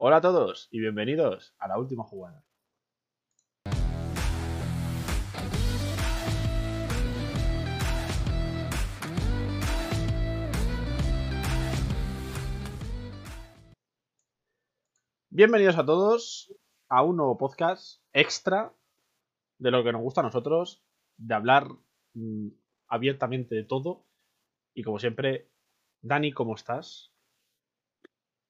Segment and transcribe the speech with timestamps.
[0.00, 2.44] Hola a todos y bienvenidos a la última jugada.
[15.30, 16.54] Bienvenidos a todos
[16.88, 18.72] a un nuevo podcast extra
[19.58, 20.80] de lo que nos gusta a nosotros,
[21.16, 21.66] de hablar
[22.14, 22.50] mm,
[22.86, 24.04] abiertamente de todo.
[24.74, 25.50] Y como siempre,
[26.02, 27.12] Dani, ¿cómo estás?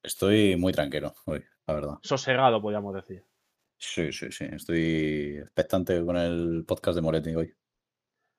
[0.02, 1.94] Estoy muy tranquilo hoy, la verdad.
[2.02, 3.24] Sosegado, podríamos decir.
[3.76, 4.44] Sí, sí, sí.
[4.44, 7.54] Estoy expectante con el podcast de Moretti hoy.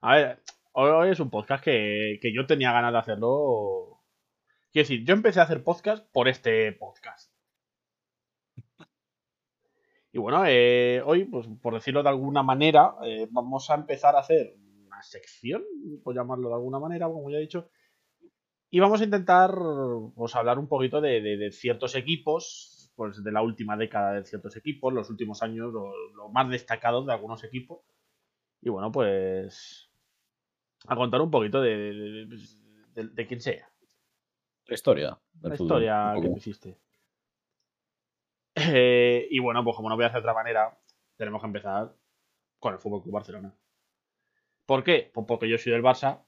[0.01, 4.01] A ver, hoy es un podcast que, que yo tenía ganas de hacerlo.
[4.71, 7.33] Quiero decir, yo empecé a hacer podcast por este podcast.
[10.11, 14.19] Y bueno, eh, hoy, pues por decirlo de alguna manera, eh, vamos a empezar a
[14.19, 14.55] hacer
[14.87, 15.63] una sección,
[16.03, 17.69] por llamarlo de alguna manera, como ya he dicho.
[18.71, 19.51] Y vamos a intentar
[20.15, 24.25] pues, hablar un poquito de, de- de ciertos equipos, pues de la última década de
[24.25, 27.79] ciertos equipos, los últimos años, lo, lo más destacados de algunos equipos.
[28.61, 29.89] Y bueno, pues
[30.87, 32.27] a contar un poquito de,
[32.93, 33.69] de, de quién sea,
[34.67, 35.19] La historia.
[35.41, 36.77] la historia que hiciste.
[38.55, 40.77] Eh, y bueno, pues como no voy a hacer de otra manera,
[41.15, 41.95] tenemos que empezar
[42.59, 43.53] con el Fútbol Club Barcelona.
[44.65, 45.09] ¿Por qué?
[45.13, 46.23] Pues porque yo soy del Barça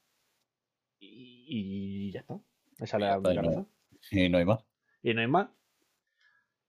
[0.99, 2.39] y, y ya está.
[2.79, 3.67] Esa es la única razón.
[4.09, 4.63] Y no hay más.
[5.03, 5.49] Y no hay más.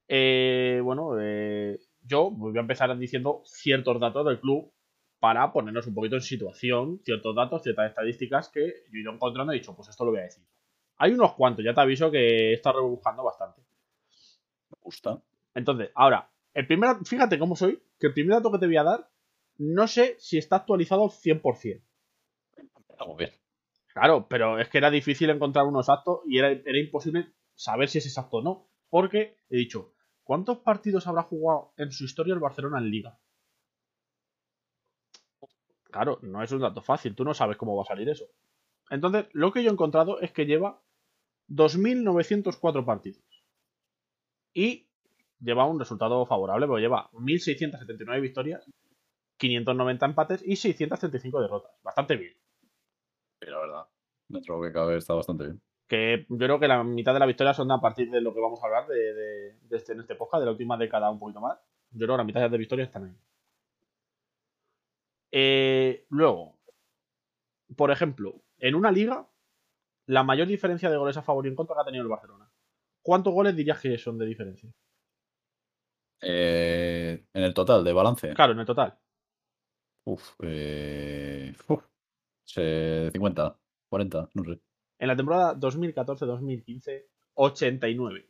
[0.09, 4.73] Eh, bueno, eh, yo voy a empezar diciendo ciertos datos del club
[5.21, 9.53] para ponernos un poquito en situación, ciertos datos, ciertas estadísticas que yo he ido encontrando
[9.53, 10.45] y he dicho, pues esto lo voy a decir.
[10.97, 13.61] Hay unos cuantos, ya te aviso que he estado rebuscando bastante.
[14.71, 15.23] Me gusta.
[15.55, 18.83] Entonces, ahora, el primer, fíjate cómo soy, que el primer dato que te voy a
[18.83, 19.09] dar,
[19.59, 21.83] no sé si está actualizado al 100%.
[22.91, 23.31] Estamos bien.
[23.93, 28.07] Claro, pero es que era difícil encontrar uno exacto y era, imposible saber si es
[28.07, 28.69] exacto o no.
[28.89, 33.19] Porque he dicho, ¿cuántos partidos habrá jugado en su historia el Barcelona en Liga?
[35.91, 38.25] Claro, no es un dato fácil, tú no sabes cómo va a salir eso.
[38.91, 40.81] Entonces, lo que yo he encontrado es que lleva
[41.49, 43.23] 2.904 partidos.
[44.55, 44.89] Y
[45.39, 48.65] lleva un resultado favorable, porque lleva 1.679 victorias,
[49.37, 51.73] 590 empates y 635 derrotas.
[51.83, 52.42] Bastante bien.
[53.43, 53.87] Sí, la verdad.
[54.29, 55.63] Dentro de lo que cabe está bastante bien.
[55.89, 58.41] que yo creo que la mitad de las victorias son a partir de lo que
[58.41, 61.19] vamos a hablar de, de- de este, en este podcast, de la última década un
[61.19, 61.59] poquito más.
[61.91, 63.17] Yo creo que la mitad de victorias están ahí.
[65.33, 66.59] Eh, luego,
[67.77, 69.29] por ejemplo, en una liga,
[70.07, 72.51] la mayor diferencia de goles a favor y en contra que ha tenido el Barcelona.
[73.03, 74.71] ¿Cuántos goles dirías que son de diferencia?
[76.21, 78.33] Eh, en el total de balance.
[78.35, 78.97] Claro, en el total.
[80.05, 81.85] Uf, eh, uf,
[82.53, 83.57] se- 50,
[83.89, 84.61] 40, no sé.
[84.99, 88.29] En la temporada 2014-2015, 89.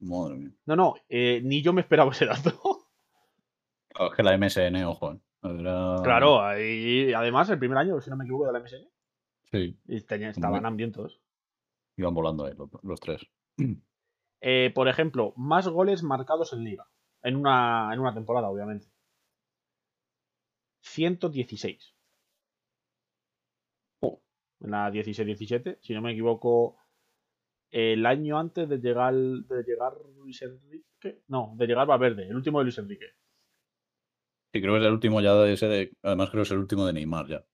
[0.00, 0.50] Madre mía.
[0.66, 2.86] No, no, eh, ni yo me esperaba ese dato.
[3.88, 5.12] Claro, es que la MSN, ojo.
[5.12, 5.18] eh.
[5.42, 8.88] Era- claro, y además el primer año, si no me equivoco, de la MSN,
[9.50, 11.20] Sí, y tenía- estaban hambrientos.
[11.96, 13.26] iban volando ahí los, los tres.
[14.40, 16.86] Eh, por ejemplo, más goles marcados en liga.
[17.24, 18.86] En una, en una temporada, obviamente.
[20.82, 21.96] 116.
[24.60, 26.76] En la 16-17, si no me equivoco,
[27.70, 31.22] el año antes de llegar, de llegar Luis Enrique.
[31.28, 33.06] No, de llegar Valverde, el último de Luis Enrique.
[34.52, 35.92] Sí, creo que es el último ya de ese de.
[36.02, 37.44] Además, creo que es el último de Neymar ya.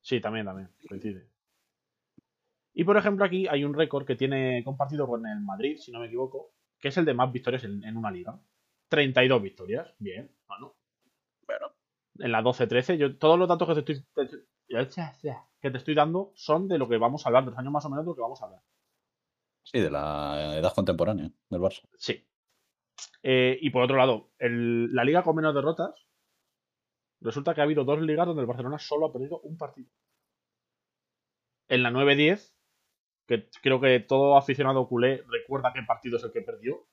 [0.00, 1.28] Sí, también, también, coincide.
[2.74, 6.00] Y por ejemplo, aquí hay un récord que tiene compartido con el Madrid, si no
[6.00, 8.38] me equivoco, que es el de más victorias en, en una liga.
[8.88, 10.74] 32 victorias, bien, bueno.
[11.46, 11.72] Bueno,
[12.18, 14.46] en la 12-13, yo todos los datos que te estoy te-
[15.62, 17.84] que te estoy dando son de lo que vamos a hablar, de los años más
[17.86, 18.62] o menos de lo que vamos a hablar.
[19.64, 21.88] sí, de la edad contemporánea del Barça.
[21.96, 22.26] Sí.
[23.22, 25.94] Eh, y por otro lado, el- la liga con menos derrotas,
[27.20, 29.88] resulta que ha habido dos ligas donde el Barcelona solo ha perdido un partido.
[31.68, 32.56] En la 9-10,
[33.28, 36.88] que creo que todo aficionado culé recuerda qué partido es el que perdió,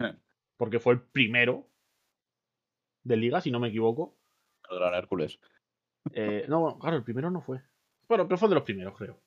[0.00, 0.14] Eh.
[0.58, 1.70] porque fue el primero
[3.04, 4.18] de liga, si no me equivoco.
[4.70, 5.40] El Gran Hércules.
[6.12, 7.60] Eh, no, bueno, claro, el primero no fue.
[8.08, 9.18] Bueno, pero fue de los primeros, creo.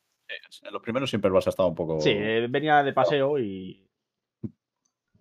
[0.63, 1.99] En los primeros siempre el Barça estaba un poco.
[2.01, 3.87] Sí, eh, venía de paseo y.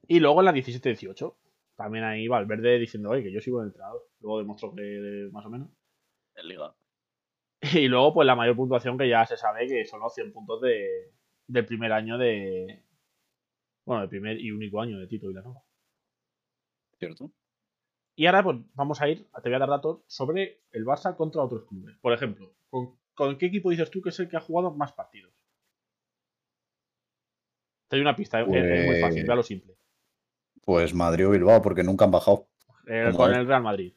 [0.09, 1.35] Y luego en la 17-18.
[1.77, 4.03] También ahí Valverde diciendo, oye, que yo sigo en el entrenador.
[4.21, 5.69] Luego demostró que más o menos.
[6.35, 6.75] en Liga.
[7.75, 10.61] Y luego, pues la mayor puntuación que ya se sabe que son los 100 puntos
[10.61, 11.13] de,
[11.47, 12.83] del primer año de.
[13.85, 15.63] Bueno, el primer y único año de Tito Vilanova.
[16.99, 17.31] ¿Cierto?
[18.19, 21.43] Y ahora, pues vamos a ir, te voy a dar datos sobre el Barça contra
[21.43, 21.97] otros clubes.
[22.01, 24.93] Por ejemplo, ¿con, con qué equipo dices tú que es el que ha jugado más
[24.93, 25.35] partidos?
[27.89, 28.57] Te doy una pista, es muy
[29.01, 29.77] fácil, Pues- vea lo simple.
[30.65, 32.49] Pues Madrid o Bilbao, porque nunca han bajado.
[32.89, 33.95] Eh, ¿Cómo con el Real Madrid.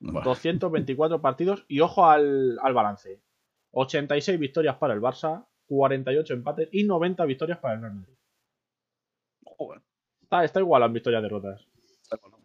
[0.00, 3.22] Bueno, 224 partidos y ojo al, al balance.
[3.70, 8.14] 86 victorias para el Barça, 48 empates y 90 victorias para el Real Madrid.
[9.44, 9.80] joder,
[10.20, 11.66] Está, está igual en victorias derrotas.
[12.02, 12.41] está bueno.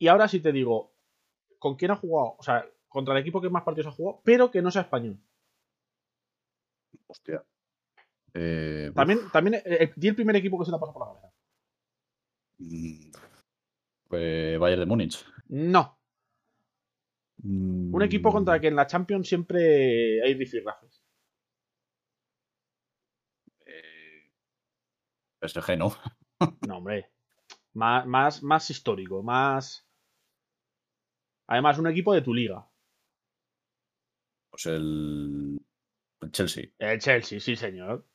[0.00, 0.94] Y ahora sí te digo,
[1.58, 2.34] ¿con quién ha jugado?
[2.38, 5.18] O sea, contra el equipo que más partidos ha jugado, pero que no sea español.
[7.06, 7.44] Hostia.
[8.32, 11.12] Eh, También, también eh, eh, di el primer equipo que se ha pasado por la
[11.12, 11.34] cabeza.
[12.58, 13.10] mm,
[14.08, 15.24] pues Bayern de Múnich.
[15.48, 15.96] No,
[17.42, 21.02] Mm, un equipo contra el que en la Champions siempre hay rifirrafes.
[23.64, 24.30] eh,
[25.40, 25.96] PSG, ¿no?
[26.68, 27.10] No, hombre.
[27.72, 29.86] Más, más, más histórico, más.
[31.50, 32.64] Además, un equipo de tu liga.
[34.50, 35.58] Pues el,
[36.20, 36.66] el Chelsea.
[36.78, 38.06] El Chelsea, sí, señor.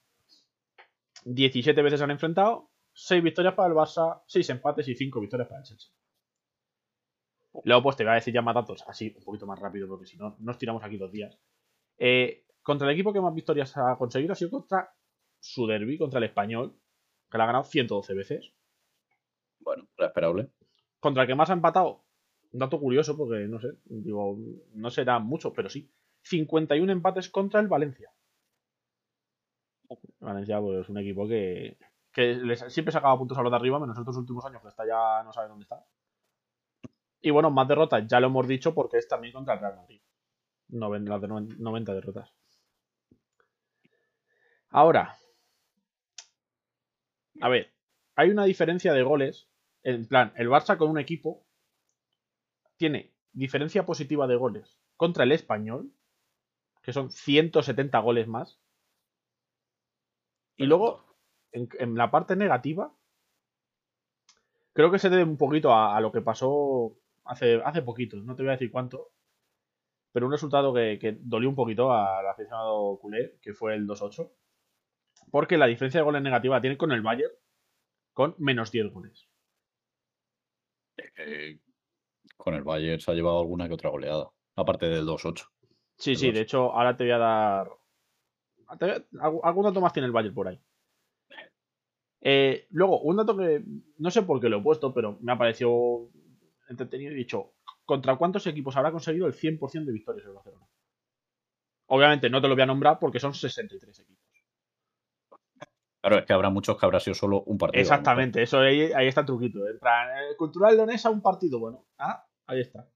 [1.25, 5.59] 17 veces han enfrentado, 6 victorias para el Barça, 6 empates y 5 victorias para
[5.59, 5.91] el Chelsea.
[7.65, 10.05] Luego, pues te voy a decir ya más datos, así un poquito más rápido, porque
[10.05, 11.37] si no, nos tiramos aquí dos días.
[11.97, 14.93] Eh, contra el equipo que más victorias ha conseguido ha sido contra
[15.41, 16.79] su derby, contra el Español,
[17.29, 18.53] que la ha ganado 112 veces.
[19.59, 20.51] Bueno, era esperable.
[21.01, 22.04] Contra el que más ha empatado,
[22.53, 24.37] un dato curioso, porque no sé, digo,
[24.73, 25.89] no será mucho, pero sí.
[26.23, 28.11] 51 empates contra el Valencia.
[30.19, 31.77] Valencia, pues es un equipo que,
[32.11, 35.23] que siempre sacaba puntos a los de arriba, menos estos últimos años que está ya
[35.23, 35.83] no sabe dónde está.
[37.21, 40.01] Y bueno, más derrotas, ya lo hemos dicho, porque es también contra el Real Madrid.
[40.69, 42.33] Las de noven- 90 derrotas.
[44.69, 45.15] Ahora,
[47.41, 47.71] a ver,
[48.15, 49.47] hay una diferencia de goles.
[49.83, 51.44] En plan, el Barça con un equipo
[52.77, 55.91] tiene diferencia positiva de goles contra el español,
[56.81, 58.59] que son 170 goles más.
[60.57, 61.05] Y luego,
[61.51, 62.93] en, en la parte negativa,
[64.73, 68.35] creo que se debe un poquito a, a lo que pasó hace, hace poquito, no
[68.35, 69.11] te voy a decir cuánto,
[70.11, 74.31] pero un resultado que, que dolió un poquito al aficionado culé, que fue el 2-8,
[75.31, 77.33] porque la diferencia de goles negativa tiene con el Bayern
[78.13, 79.27] con menos 10 goles.
[81.17, 81.59] Eh,
[82.37, 84.29] con el Bayern se ha llevado alguna que otra goleada.
[84.55, 85.47] Aparte del 2-8.
[85.97, 87.69] Sí, El sí, de hecho, ahora te voy a dar.
[89.19, 90.59] Algún dato más tiene el Bayern por ahí.
[92.21, 93.63] Eh, luego, un dato que
[93.97, 96.09] no sé por qué lo he puesto, pero me ha parecido
[96.69, 97.53] entretenido y dicho:
[97.85, 100.65] ¿contra cuántos equipos habrá conseguido el 100% de victorias el Barcelona?
[101.87, 104.14] Obviamente no te lo voy a nombrar porque son 63 equipos.
[106.05, 107.81] Claro, es que habrá muchos que habrá sido solo un partido.
[107.81, 109.67] Exactamente, eso ahí, ahí está el truquito.
[109.67, 111.57] En plan, eh, Cultural Leonesa, un partido.
[111.57, 112.87] Bueno, ah, ahí está.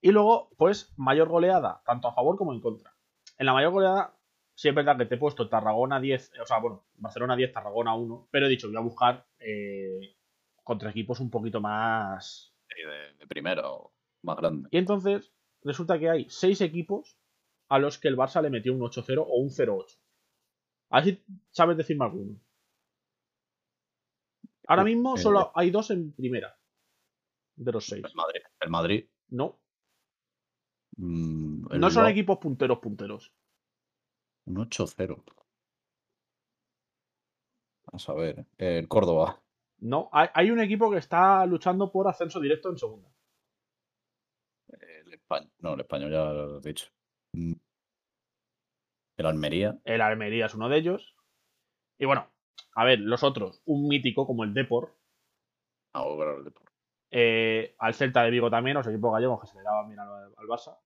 [0.00, 2.94] Y luego, pues, mayor goleada, tanto a favor como en contra.
[3.36, 4.16] En la mayor goleada,
[4.54, 7.96] sí es verdad que te he puesto Tarragona 10, o sea, bueno, Barcelona 10, Tarragona
[7.96, 10.14] 1, pero he dicho, voy a buscar eh,
[10.62, 12.54] contra equipos un poquito más.
[12.68, 13.90] De, de primero,
[14.22, 14.68] más grande.
[14.70, 15.32] Y entonces,
[15.64, 17.18] resulta que hay 6 equipos
[17.68, 19.98] a los que el Barça le metió un 8-0 o un 0-8.
[20.90, 22.40] A ver si sabes decirme alguno.
[24.66, 26.56] Ahora mismo solo hay dos en primera.
[27.56, 28.04] De los seis.
[28.04, 28.40] El Madrid.
[28.60, 29.08] El Madrid.
[29.28, 29.60] No.
[30.96, 33.32] mm, el No son Bilbao, equipos punteros punteros.
[34.46, 35.22] Un 8-0.
[37.86, 38.46] Vamos a ver.
[38.58, 39.42] El Córdoba.
[39.78, 40.08] No.
[40.12, 43.08] Hay, hay un equipo que está luchando por ascenso directo en segunda.
[44.68, 45.50] El Español.
[45.58, 46.86] No, el español ya lo he dicho.
[49.20, 49.78] El Almería.
[49.84, 51.14] El Almería es uno de ellos.
[51.98, 52.26] Y bueno,
[52.74, 53.62] a ver, los otros.
[53.64, 54.96] Un mítico como el Depor.
[55.92, 56.70] Ah, claro, el Depor.
[57.10, 60.08] eh, al Celta de Vigo también, los equipos gallegos que se le daban bien al,
[60.36, 60.78] al Barça.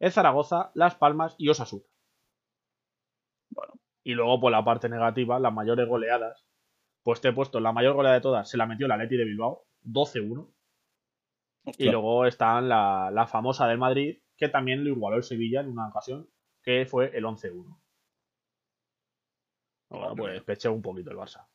[0.00, 1.84] El Zaragoza, Las Palmas y Osasuna.
[3.50, 6.44] Bueno, Y luego, por la parte negativa, las mayores goleadas.
[7.02, 9.24] Pues te he puesto la mayor goleada de todas, se la metió el Atleti de
[9.24, 10.52] Bilbao, 12-1.
[11.78, 15.68] Y luego están la, la famosa del Madrid, que también lo igualó el Sevilla en
[15.68, 16.28] una ocasión,
[16.68, 17.80] que fue el 11-1.
[19.88, 21.46] Bueno, pues peché un poquito el Barça.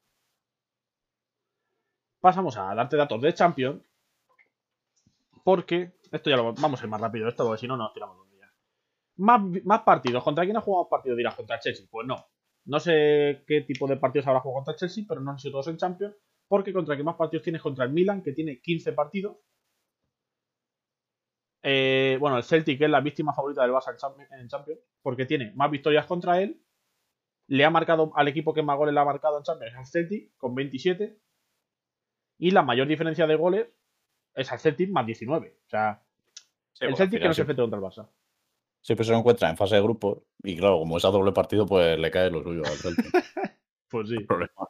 [2.20, 3.84] Pasamos a darte datos de Champions.
[5.43, 8.17] Porque, esto ya lo vamos a ir más rápido, esto, porque si no nos tiramos
[8.17, 8.50] dos días.
[9.17, 10.24] Más, más partidos.
[10.24, 11.15] ¿Contra quién ha jugado partidos?
[11.15, 11.86] Dirás, contra Chelsea.
[11.91, 12.15] Pues no.
[12.65, 15.67] No sé qué tipo de partidos habrá jugado contra Chelsea, pero no han sido todos
[15.67, 16.15] en Champions.
[16.48, 19.38] Porque contra quien más partidos tienes contra el Milan, que tiene 15 partidos.
[21.63, 23.91] Eh, bueno, el Celtic es la víctima favorita del Barça
[24.32, 26.62] en Champions, porque tiene más victorias contra él.
[27.48, 30.36] Le ha marcado al equipo que más goles le ha marcado en Champions, al Celtic,
[30.38, 31.17] con 27.
[32.39, 33.67] Y la mayor diferencia de goles
[34.36, 35.58] es al Celtic más 19.
[35.65, 36.03] O sea,
[36.74, 38.10] sí, el Celtic que no se enfrenta contra el Barça.
[38.82, 40.25] siempre se lo encuentra en fase de grupo.
[40.43, 43.05] Y claro, como es a doble partido, pues le cae lo suyo al Celtic.
[43.89, 44.20] Pues sí.
[44.22, 44.67] Problema.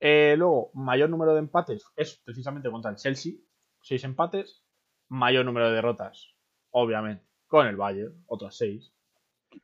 [0.00, 3.32] Eh, luego, mayor número de empates es precisamente contra el Chelsea,
[3.80, 4.65] seis empates.
[5.08, 6.34] Mayor número de derrotas,
[6.70, 8.92] obviamente, con el Bayern, otras seis.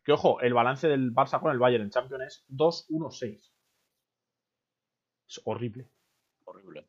[0.04, 3.50] Que ojo, el balance del Barça con el Bayern en Champions es 2-1-6.
[5.28, 5.88] Es horrible.
[6.44, 6.86] Horrible.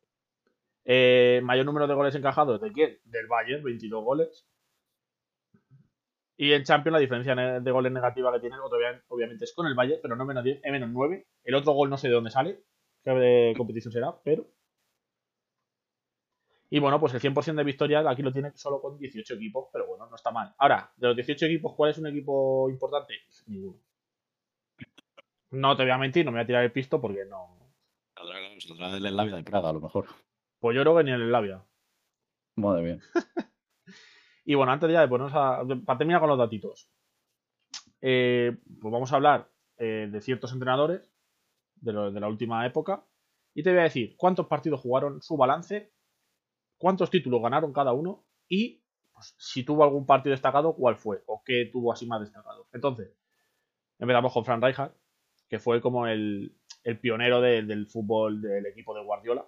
[0.86, 3.00] Eh, mayor número de goles encajados, ¿de quién?
[3.06, 4.46] Del Bayern, 22 goles.
[6.36, 9.76] Y en Champions la diferencia de goles negativa que tienen, obvia- obviamente, es con el
[9.76, 11.28] Bayern, pero no menos 10, es menos 9.
[11.44, 12.64] El otro gol no sé de dónde sale,
[13.04, 14.46] qué de competición será, pero...
[16.74, 19.86] Y bueno, pues el 100% de victorias aquí lo tiene solo con 18 equipos, pero
[19.86, 20.56] bueno, no está mal.
[20.58, 23.13] Ahora, de los 18 equipos, ¿cuál es un equipo importante?
[23.46, 23.77] Ninguno.
[25.51, 27.60] No te voy a mentir, no me voy a tirar el pisto porque no...
[28.15, 30.08] Saldrá, del Slavia de Praga, a lo mejor.
[30.60, 31.63] Pues yo creo que ni el labia.
[32.56, 33.00] Madre mía.
[34.46, 35.63] Y bueno, antes ya de ponernos a.
[35.86, 36.89] Para terminar con los datitos.
[38.01, 41.13] eh, pues vamos a hablar eh, de ciertos entrenadores
[41.75, 43.06] de, lo- de la última época.
[43.53, 45.93] Y te voy a decir cuántos partidos jugaron, su balance,
[46.84, 48.82] cuántos títulos ganaron cada uno y
[49.13, 52.68] pues, si tuvo algún partido destacado, cuál fue o qué tuvo así más destacado.
[52.74, 53.16] Entonces,
[54.00, 54.92] empezamos con Fran Rijkaard,
[55.48, 59.48] que fue como el, el pionero de- del fútbol del equipo de Guardiola.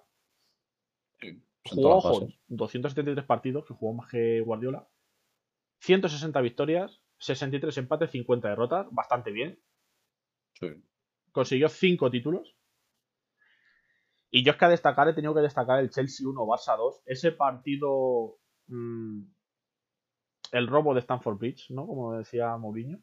[1.68, 2.38] Jugó, ojo, bases.
[2.48, 4.88] 273 partidos, que jugó más que Guardiola.
[5.80, 9.60] 160 victorias, 63 empates, 50 derrotas, bastante bien.
[10.54, 10.68] Sí.
[11.32, 12.56] Consiguió 5 títulos.
[14.36, 17.04] Y yo es que a destacar he tenido que destacar el Chelsea 1, Barça 2.
[17.06, 18.36] Ese partido.
[18.66, 19.22] mm,
[20.52, 21.86] el robo de Stanford Bridge, ¿no?
[21.86, 23.00] Como decía Mourinho.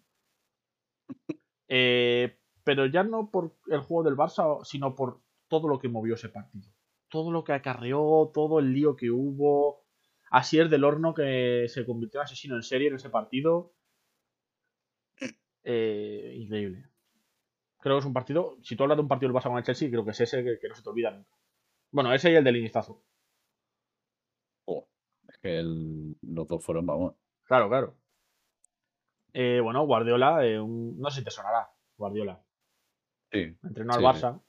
[1.67, 6.13] Eh, pero ya no por el juego del Barça, sino por todo lo que movió
[6.13, 6.69] ese partido.
[7.09, 9.87] Todo lo que acarreó, todo el lío que hubo.
[10.29, 13.73] Asier del Horno que se convirtió en asesino en serie en ese partido.
[15.63, 16.92] Eh, increíble.
[17.83, 18.57] Creo que es un partido.
[18.63, 20.41] Si tú hablas de un partido del Barça con el Chelsea, creo que es ese
[20.41, 21.29] que, que no se te olvida nunca.
[21.91, 23.03] Bueno, ese y el del iniestazo.
[24.65, 24.87] Oh,
[25.27, 27.15] es que el- los dos fueron, vamos.
[27.43, 27.97] Claro, claro.
[29.33, 31.69] Eh, bueno, Guardiola, eh, un- no sé si te sonará.
[31.97, 32.41] Guardiola.
[33.33, 34.41] Sí, Entrenó al Sí, Barça.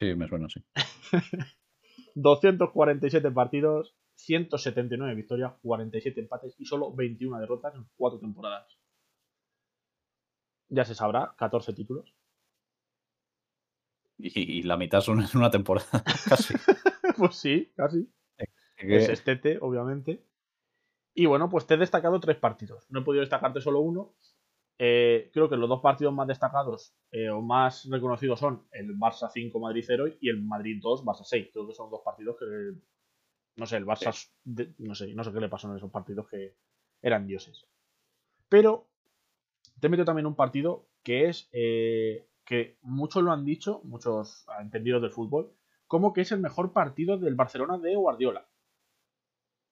[0.00, 0.62] sí, me suena así.
[2.14, 8.76] 247 partidos, 179 victorias, 47 empates y solo 21 derrotas en 4 temporadas.
[10.68, 12.14] Ya se sabrá, 14 títulos.
[14.22, 16.54] Y, y la mitad son en una temporada, casi.
[17.16, 18.08] pues sí, casi.
[18.76, 20.24] Que- Es Estete, obviamente.
[21.14, 22.86] Y bueno, pues te he destacado tres partidos.
[22.90, 24.14] No he podido destacarte solo uno.
[24.78, 29.28] Eh, creo que los dos partidos más destacados eh, o más reconocidos son el Barça
[29.30, 31.48] 5 Madrid 0 y el Madrid 2 Barça 6.
[31.52, 32.46] Creo que son dos partidos que
[33.56, 36.26] no sé, el Barça de- no sé, no sé qué le pasó en esos partidos
[36.28, 36.54] que
[37.02, 37.66] eran dioses.
[38.48, 38.88] Pero
[39.80, 45.00] te meto también un partido que es eh, que muchos lo han dicho, muchos entendidos
[45.00, 45.54] del fútbol,
[45.86, 48.48] como que es el mejor partido del Barcelona de Guardiola.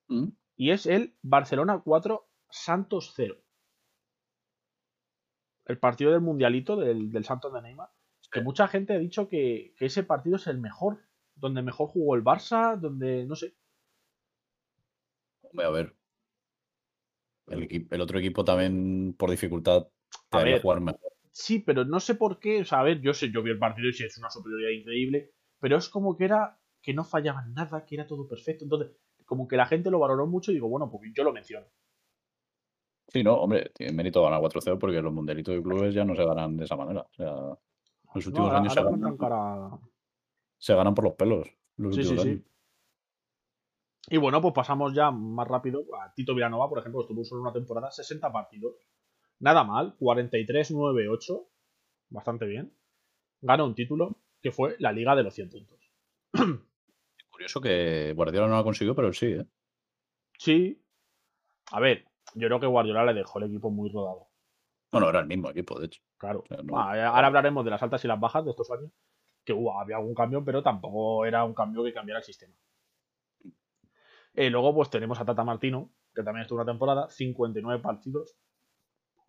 [0.07, 0.29] ¿Mm?
[0.55, 3.37] Y es el Barcelona 4 Santos 0.
[5.65, 7.91] El partido del Mundialito del, del Santos de Neymar.
[8.31, 11.01] Que mucha gente ha dicho que, que ese partido es el mejor.
[11.35, 13.57] Donde mejor jugó el Barça, donde no sé.
[15.43, 15.97] Hombre, a ver.
[17.49, 19.89] El, otro equipo también, por dificultad,
[20.29, 20.63] te A haría ver.
[20.63, 21.18] jugar mejor.
[21.41, 22.63] Sí, pero no sé por qué.
[22.63, 24.71] O sea, a ver, yo sé, yo vi el partido y sí es una superioridad
[24.71, 25.31] increíble.
[25.61, 28.65] Pero es como que era que no fallaba nada, que era todo perfecto.
[28.65, 28.91] Entonces,
[29.25, 31.67] como que la gente lo valoró mucho y digo, bueno, pues yo lo menciono.
[33.07, 36.25] Sí, no, hombre, tiene mérito ganar 4-0 porque los mundialitos de clubes ya no se
[36.25, 37.03] ganan de esa manera.
[37.03, 37.31] O sea,
[38.15, 39.79] los No, últimos ahora, años se ganan, cara-
[40.59, 41.49] se ganan por los pelos.
[41.77, 42.45] Los Sí, sí, sí.
[44.11, 47.53] Y bueno, pues pasamos ya más rápido a Tito Villanova, por ejemplo, estuvo solo una
[47.53, 48.75] temporada, 60 partidos.
[49.41, 51.47] Nada mal, 43-9-8,
[52.11, 52.73] bastante bien.
[53.41, 55.79] Ganó un título que fue la Liga de los 100 puntos.
[57.31, 59.47] Curioso que Guardiola no lo ha conseguido, pero sí, ¿eh?
[60.39, 60.83] Sí,
[61.73, 62.05] a ver,
[62.35, 64.29] yo creo que Guardiola le dejó el equipo muy rodado.
[64.91, 66.01] Bueno, era el mismo equipo, de hecho.
[66.17, 66.45] Claro.
[66.49, 68.91] sea, no- Ah, ahora hablaremos de las altas y las bajas de estos años,
[69.45, 72.55] que hubo, había algún cambio, pero tampoco era un cambio que cambiara el sistema.
[74.35, 78.37] Eh, luego, pues tenemos a Tata Martino, que también estuvo una temporada, 59 partidos,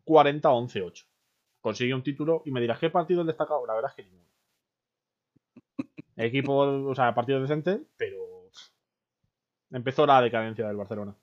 [0.09, 1.05] 40-11-8.
[1.61, 3.65] Consigue un título y me dirás, ¿qué partido destacado?
[3.67, 4.29] La verdad es que ninguno.
[6.15, 8.49] Equipo, o sea, partido decente, pero
[9.71, 11.15] empezó la decadencia del Barcelona.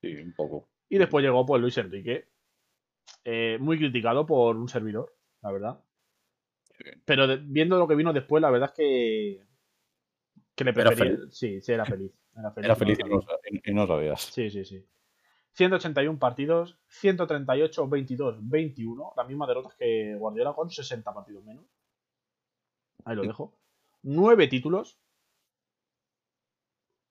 [0.00, 0.68] Sí, un poco.
[0.88, 2.28] Y después llegó pues Luis Enrique,
[3.24, 5.80] eh, muy criticado por un servidor, la verdad.
[7.04, 9.44] Pero de- viendo lo que vino después, la verdad es que,
[10.54, 11.16] que le Era prefería.
[11.16, 11.34] feliz.
[11.36, 12.12] Sí, sí, era feliz.
[12.36, 12.64] Era feliz.
[12.66, 13.22] Era no feliz y no,
[13.64, 14.20] y no sabías.
[14.20, 14.86] Sí, sí, sí.
[15.56, 19.12] 181 partidos, 138, 22, 21.
[19.16, 21.64] Las mismas derrotas que Guardiola con 60 partidos menos.
[23.04, 23.58] Ahí lo dejo.
[24.02, 25.00] Nueve títulos.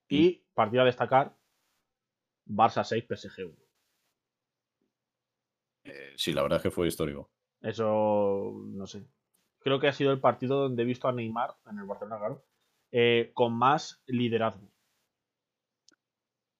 [0.08, 1.36] Y partido a destacar,
[2.46, 3.56] Barça 6, PSG 1.
[5.86, 7.32] Eh, sí, la verdad es que fue histórico.
[7.62, 9.08] Eso, no sé.
[9.58, 12.46] Creo que ha sido el partido donde he visto a Neymar, en el Barcelona, claro,
[12.92, 14.70] eh, con más liderazgo.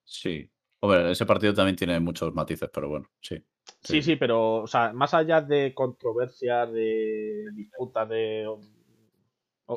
[0.02, 0.50] Sí.
[0.80, 3.42] Hombre, ese partido también tiene muchos matices, pero bueno, sí.
[3.82, 8.46] Sí, sí, pero, o sea, más allá de controversias, de disputas, de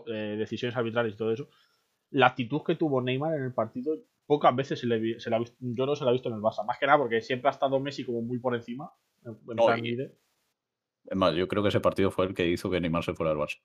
[0.08, 1.50] eh, decisiones arbitrales y todo eso,
[2.12, 5.40] la actitud que tuvo Neymar en el partido, pocas veces se, le, se la ha
[5.40, 6.66] visto, yo no se la he visto en el Barça.
[6.66, 8.92] Más que nada porque siempre ha estado Messi como muy por encima.
[9.24, 13.32] es más, yo creo que ese partido fue el que hizo que Neymar se fuera
[13.32, 13.60] del Barça.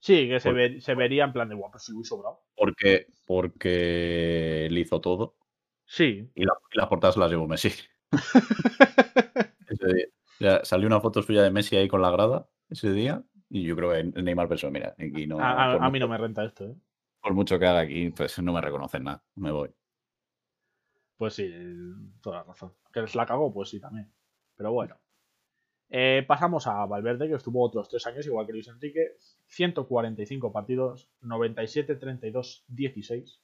[0.00, 2.42] Sí, que se, se, vería en plan de guapo, si muy sobrado.
[2.54, 5.34] Porque, porque él hizo todo.
[5.86, 6.30] Sí.
[6.34, 7.70] Y, las portadas las llevó Messi.
[10.62, 13.22] salió una foto suya de Messi ahí con la grada ese día.
[13.48, 15.38] Y yo creo que Neymar pensó, mira, aquí no.
[15.40, 16.74] A, mí no me renta esto, ¿eh?
[17.20, 19.24] Por mucho que haga aquí, pues no me reconocen nada.
[19.36, 19.70] Me voy.
[21.16, 21.50] Pues sí,
[22.20, 22.74] toda la razón.
[22.92, 24.12] Que les la cagó, pues sí, también.
[24.56, 24.98] Pero bueno.
[25.88, 29.16] Eh, pasamos a Valverde, que estuvo otros tres años, igual que Luis Enrique.
[29.46, 33.42] 145 partidos, 97, 32, 16.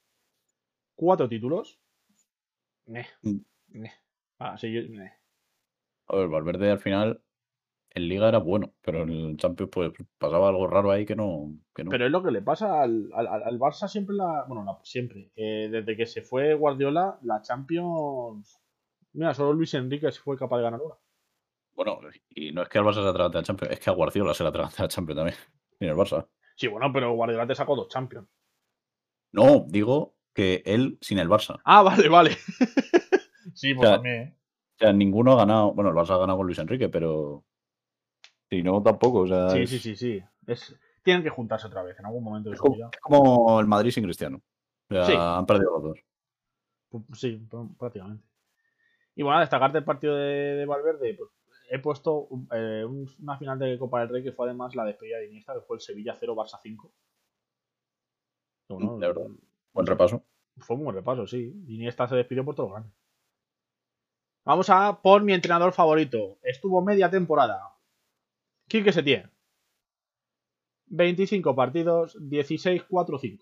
[0.94, 1.80] Cuatro títulos.
[3.22, 3.84] Mm.
[4.38, 4.80] Ah, sí, yo,
[6.08, 7.22] A ver, Valverde al final
[7.94, 11.52] en Liga era bueno, pero en el Champions pues pasaba algo raro ahí que no.
[11.74, 14.44] Pero es lo que le pasa al, al, Barça siempre la.
[14.46, 15.30] Bueno, no, siempre.
[15.36, 18.60] desde que se fue Guardiola, la Champions.
[19.12, 20.94] Mira, solo Luis Enrique se fue capaz de ganar una.
[21.74, 24.34] Bueno, y no es que al Barça se atragante la Champions, es que a Guardiola
[24.34, 25.36] se la atragante la Champions también.
[25.80, 26.28] En el Barça.
[26.54, 28.28] Sí, bueno, pero Guardiola te sacó dos Champions.
[29.32, 31.60] No, digo que él sin el Barça.
[31.64, 32.30] Ah, vale, vale.
[33.54, 34.22] sí, pues también.
[34.22, 34.36] ¿eh?
[34.76, 35.72] O sea, ninguno ha ganado.
[35.72, 37.44] Bueno, el Barça ha ganado con Luis Enrique, pero
[38.50, 39.20] si no, tampoco.
[39.20, 40.22] O sea, sí, sí, sí, sí.
[40.46, 42.90] Es, tienen que juntarse otra vez en algún momento de su vida.
[42.92, 44.42] Es como el Madrid sin Cristiano.
[44.90, 45.98] O sea, han perdido los dos.
[47.14, 48.24] Sí, prácticamente.
[49.14, 51.30] Y bueno, a destacarte el partido de, Valverde, pues
[51.70, 55.26] he puesto eh, una final de Copa del Rey que fue además la despedida de
[55.26, 56.92] Iniesta, que fue el Sevilla 0 Barça 5.
[58.68, 59.26] Mm, de verdad.
[59.72, 60.24] Buen repaso.
[60.58, 61.64] Fue un buen repaso, sí.
[61.68, 62.90] Iniesta se despidió por todo grande.
[64.44, 66.38] Vamos a por mi entrenador favorito.
[66.42, 67.60] Estuvo media temporada.
[68.68, 69.30] Quique Setién.
[70.86, 73.40] 25 partidos, 16-4-5.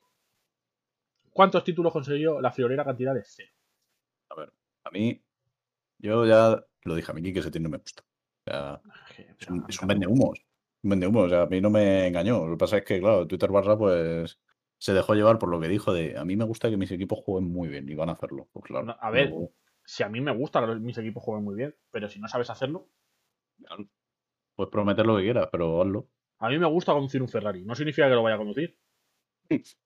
[1.33, 3.53] ¿Cuántos títulos consiguió la friolera cantidad de cero?
[4.29, 4.53] A ver,
[4.85, 5.21] a mí,
[5.99, 8.03] yo ya lo dije, a mí Quique Setién no me gusta.
[8.47, 8.83] O sea,
[9.39, 10.45] es un, es un vende humos.
[10.83, 12.47] Un vende humos, o sea, a mí no me engañó.
[12.47, 14.39] Lo que pasa es que, claro, Twitter Barça, pues
[14.81, 17.21] se dejó llevar por lo que dijo de a mí me gusta que mis equipos
[17.23, 18.49] jueguen muy bien y van a hacerlo.
[18.51, 18.97] Pues claro.
[18.99, 19.31] a ver,
[19.85, 22.49] si a mí me gusta que mis equipos jueguen muy bien, pero si no sabes
[22.49, 22.89] hacerlo.
[24.57, 26.09] Puedes prometer lo que quieras, pero hazlo.
[26.39, 27.63] A mí me gusta conducir un Ferrari.
[27.63, 28.77] No significa que lo vaya a conducir.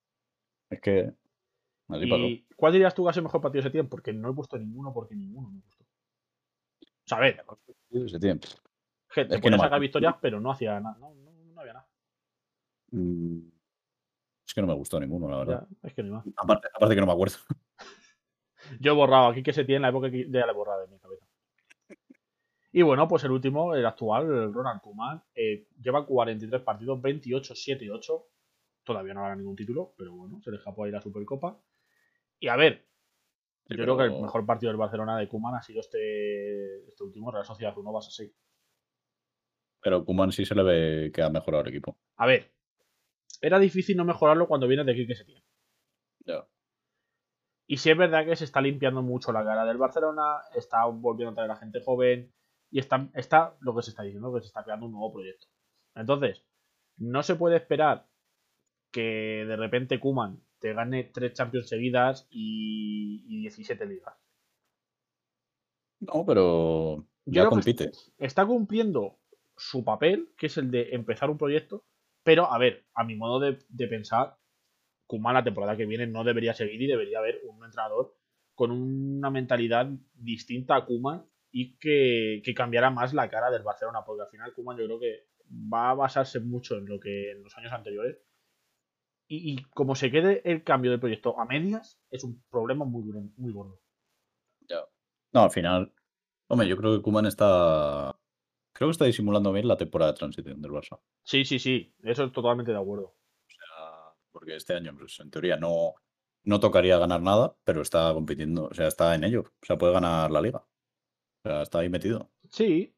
[0.71, 1.13] Es que.
[1.91, 3.91] ¿Y cuál dirías tú que ha sido mejor partido de ese tiempo?
[3.91, 5.85] Porque no he puesto ninguno, porque ninguno me gustó.
[5.85, 7.45] O sea, a ver.
[7.91, 8.49] Ese tiempo.
[9.09, 10.97] Gente, es que no sacar victorias, pero no hacía nada.
[10.99, 11.89] No, no, había nada.
[12.93, 13.41] Mm,
[14.47, 15.69] es que no me gustó ninguno, la verdad.
[15.83, 16.25] es que ni más.
[16.37, 17.37] Aparte, aparte que no me acuerdo.
[18.81, 20.83] Yo he borrado aquí que se tiene en la época que ya le he borrado
[20.83, 21.27] de mi cabeza.
[22.73, 27.55] Y bueno, pues el último, el actual, el Ronald Koeman, eh, lleva 43 partidos, 28,
[27.55, 28.27] 7 y 8.
[28.83, 31.61] Todavía no gana ningún título, pero bueno, se le escapó ahí la Supercopa.
[32.41, 32.85] Y a ver,
[33.67, 37.31] yo creo que el mejor partido del Barcelona de Kuman ha sido este, este último,
[37.31, 38.35] Real Sociedad 1 Barça 6.
[39.81, 41.97] Pero Kuman sí se le ve que ha mejorado el equipo.
[42.17, 42.54] A ver,
[43.45, 45.45] era difícil no mejorarlo cuando viene de que se tiene.
[46.25, 46.47] Ya.
[47.67, 51.33] Y sí es verdad que se está limpiando mucho la cara del Barcelona, está volviendo
[51.33, 52.33] a traer a gente joven,
[52.71, 55.47] y está, está lo que se está diciendo, que se está creando un nuevo proyecto.
[55.95, 56.43] Entonces,
[56.97, 58.07] no se puede esperar
[58.91, 64.15] que de repente Kuman te gane tres Champions seguidas y, 17 ligas.
[66.01, 67.91] No, pero ya compite.
[68.17, 69.19] Está cumpliendo
[69.57, 71.85] su papel, que es el de empezar un proyecto,
[72.25, 74.37] pero a ver, a mi modo de, pensar,
[75.07, 78.17] Kuman la temporada que viene no debería seguir y debería haber un entrenador
[78.55, 84.01] con una mentalidad distinta a Kuman y que, que, cambiara más la cara del Barcelona,
[84.05, 87.43] porque al final Kuman yo creo que va a basarse mucho en lo que en
[87.43, 88.19] los años anteriores.
[89.27, 93.05] Y, como se quede el cambio de proyecto a medias, es un problema muy,
[93.37, 93.81] muy gordo.
[95.33, 95.93] No, al final,
[96.47, 98.14] hombre, yo creo que Kuman está.
[98.75, 101.01] Creo que está disimulando bien la temporada de transición del Barça.
[101.23, 103.07] Sí, sí, sí, eso es totalmente de acuerdo.
[103.07, 105.95] O sea, porque este año, pues, en teoría, no,
[106.43, 109.45] no tocaría ganar nada, pero está compitiendo, o sea, está en ello.
[109.63, 110.63] O sea, puede ganar la liga
[111.45, 112.31] sea, está ahí metido.
[112.51, 112.95] Sí.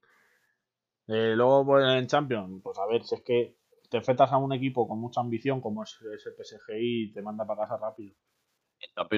[1.09, 3.57] Eh, luego pues, en Champions, pues a ver, si es que
[3.89, 7.47] te enfrentas a un equipo con mucha ambición como es, el PSG y te manda
[7.47, 8.15] para casa rápido.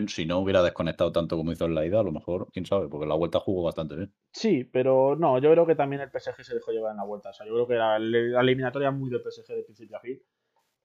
[0.08, 2.88] Si no hubiera desconectado tanto como hizo en la ida, a lo mejor, quién sabe,
[2.88, 4.12] porque la vuelta jugó bastante bien.
[4.32, 7.30] Sí, pero no, yo creo que también el PSG se dejó llevar en la vuelta.
[7.30, 10.20] O sea, yo creo que la, la eliminatoria muy del PSG de principio a fin.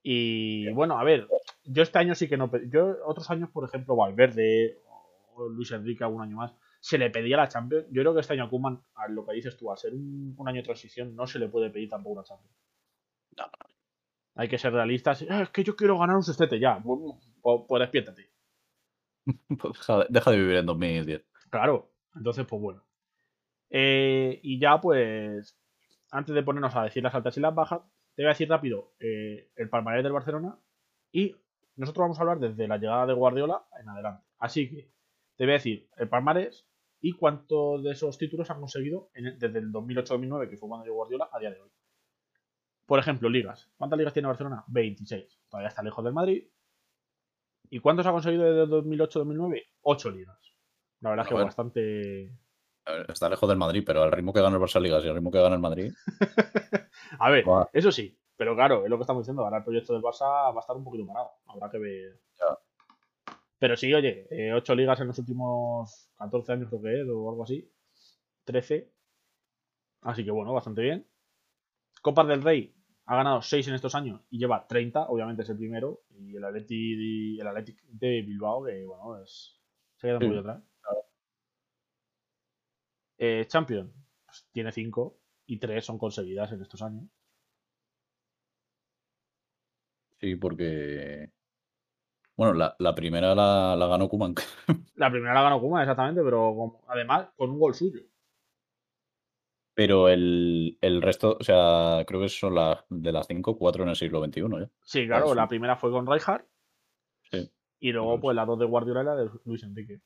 [0.03, 1.27] Y bueno, a ver,
[1.63, 2.51] yo este año sí que no.
[2.69, 4.81] Yo, otros años, por ejemplo, Valverde
[5.35, 7.85] o Luis Enrique, algún año más, se le pedía la Champions.
[7.89, 10.35] Yo creo que este año a Kuman, a lo que dices tú, al ser un,
[10.45, 12.53] año de transición, no se le puede pedir tampoco una Champions.
[14.35, 15.25] Hay que ser realistas.
[15.29, 16.81] Ah, es que yo quiero ganar un sextete ya.
[16.83, 18.32] Pues, pues despiértate.
[19.59, 21.25] Pues deja, de vivir en 2010.
[21.49, 21.91] Claro.
[22.15, 22.83] Entonces, pues bueno.
[23.69, 25.57] Eh, y ya, pues,
[26.11, 27.81] antes de ponernos a decir las altas y las bajas,
[28.15, 30.59] te voy a decir rápido eh, el palmarés del Barcelona
[31.11, 31.35] y
[31.75, 34.23] nosotros vamos a hablar desde la llegada de Guardiola en adelante.
[34.37, 34.91] Así que
[35.35, 36.67] te voy a decir el palmarés
[37.01, 41.29] y cuántos de esos títulos han conseguido desde el 2008-2009, que fue cuando llegó Guardiola,
[41.31, 41.69] a día de hoy.
[42.85, 43.71] Por ejemplo, ligas.
[43.77, 44.63] ¿Cuántas ligas tiene Barcelona?
[44.67, 45.41] 26.
[45.49, 46.45] Todavía está lejos del Madrid.
[47.73, 49.63] ¿Y cuántos ha conseguido desde el 2008-2009?
[49.81, 50.37] 8 ligas.
[50.99, 52.31] La verdad es que bastante.
[53.07, 55.31] Está lejos del Madrid, pero al ritmo que gana el Barça Ligas y al ritmo
[55.31, 55.91] que gana el Madrid.
[57.19, 58.15] a ver, eso sí.
[58.37, 59.43] Pero claro, es lo que estamos diciendo.
[59.43, 61.31] Ahora el proyecto del Barça va a estar un poquito parado.
[61.47, 62.19] Habrá que ver.
[63.57, 67.27] Pero sí, oye, eh, ocho ligas en los últimos 14 años creo que es, o
[67.27, 67.67] algo así.
[68.43, 68.93] 13.
[70.01, 71.07] Así que bueno, bastante bien.
[72.03, 72.75] Copas del Rey
[73.13, 76.01] ha ganado 6 en estos años y lleva 30, obviamente es el primero.
[76.09, 79.59] Y el Athletic, el Athletic de Bilbao, que bueno, es,
[79.95, 80.63] se queda muy atrás.
[83.17, 83.93] Eh, Champion
[84.25, 87.05] pues, tiene 5 y 3 son conseguidas en estos años.
[90.19, 91.31] Sí, porque
[92.35, 94.33] bueno, la, primera la, ganó Kuman.
[94.95, 98.01] la primera la ganó Kuman, exactamente, pero además con un gol suyo.
[99.75, 103.95] Pero el, resto, o sea, creo que son las de las cinco, cuatro en el
[103.95, 104.41] siglo XXI.
[104.41, 104.69] ¿eh?
[104.83, 106.45] Sí, claro, la primera fue con Rijkaard.
[107.31, 107.51] Sí.
[107.79, 110.01] Y luego, pues la dos de Guardiola y la de Luis Enrique.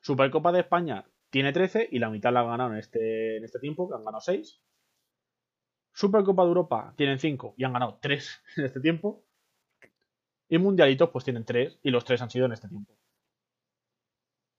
[0.00, 3.58] Supercopa de España tiene 13 y la mitad la han ganado en este, en este
[3.58, 4.62] tiempo, que han ganado 6.
[5.92, 9.24] Supercopa de Europa tienen 5 y han ganado 3 en este tiempo.
[10.48, 12.96] Y mundialitos pues tienen tres y los tres han sido en este tiempo.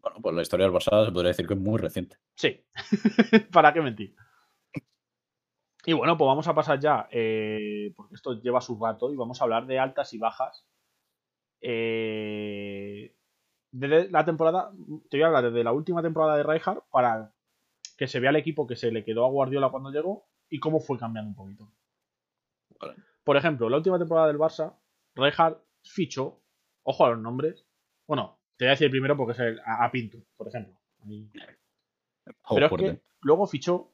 [0.01, 2.17] Bueno, pues la historia del Barça se podría decir que es muy reciente.
[2.35, 2.63] Sí,
[3.51, 4.15] ¿para qué mentir?
[5.85, 9.41] Y bueno, pues vamos a pasar ya, eh, porque esto lleva su rato, y vamos
[9.41, 10.65] a hablar de altas y bajas.
[11.61, 13.15] Eh,
[13.71, 14.71] desde la temporada,
[15.09, 17.33] te voy a hablar desde la última temporada de Rijkaard para
[17.97, 20.79] que se vea el equipo que se le quedó a Guardiola cuando llegó y cómo
[20.79, 21.71] fue cambiando un poquito.
[23.23, 24.75] Por ejemplo, la última temporada del Barça,
[25.15, 26.41] Rijkaard fichó,
[26.83, 27.65] ojo a los nombres.
[28.07, 30.77] Bueno, te voy a decir primero porque es el, a, Pinto, por ejemplo.
[32.49, 33.93] Pero es que luego fichó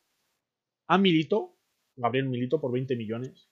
[0.88, 1.56] a Milito,
[1.96, 3.48] Gabriel Milito por 20 millones,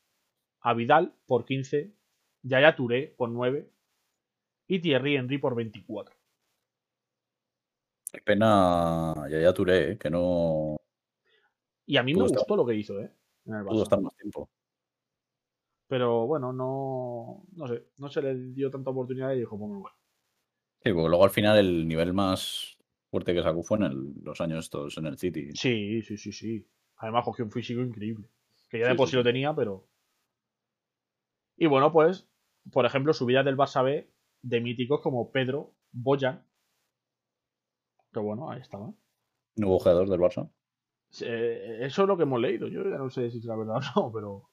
[0.61, 1.93] a Vidal por 15,
[2.41, 3.69] Yaya Touré por 9
[4.65, 6.15] y Thierry Henry por 24.
[8.11, 9.97] Qué pena Yaya Touré, ¿eh?
[9.99, 10.77] que no.
[11.85, 13.13] Y a mí me gustó lo que hizo, ¿eh?
[13.43, 14.49] Pudo estar más tiempo.
[15.85, 20.02] Pero bueno, no, no sé, no se le dio tanta oportunidad y dijo, pues bueno.
[20.83, 22.77] Sí, porque luego al final el nivel más
[23.09, 25.51] fuerte que sacó fue en los años estos en el City.
[25.53, 26.67] Sí, sí, sí, sí.
[26.97, 28.27] Además cogió un físico increíble.
[28.69, 29.87] Que ya de por sí, lo tenía, pero.
[31.55, 32.27] Y bueno, pues,
[32.71, 36.45] por ejemplo, subidas del Barça B de míticos como Pedro, Boyan.
[38.11, 38.93] Que bueno, ahí estaba.
[39.55, 40.51] Nuevo jugador del Barça.
[41.11, 42.67] eso es lo que hemos leído.
[42.67, 44.49] Yo ya no sé si es la verdad o no, pero.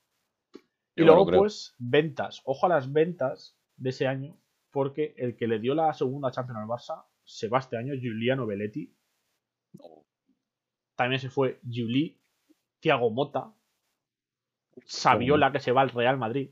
[0.95, 2.41] Y luego, pues, ventas.
[2.45, 4.39] Ojo a las ventas de ese año,
[4.71, 8.47] porque el que le dio la segunda Champions al Barça se va este año, Giuliano
[8.47, 8.95] Belletti.
[10.97, 12.21] También se fue Juli,
[12.81, 13.55] Thiago Mota,
[14.85, 16.51] Saviola, que se va al Real Madrid.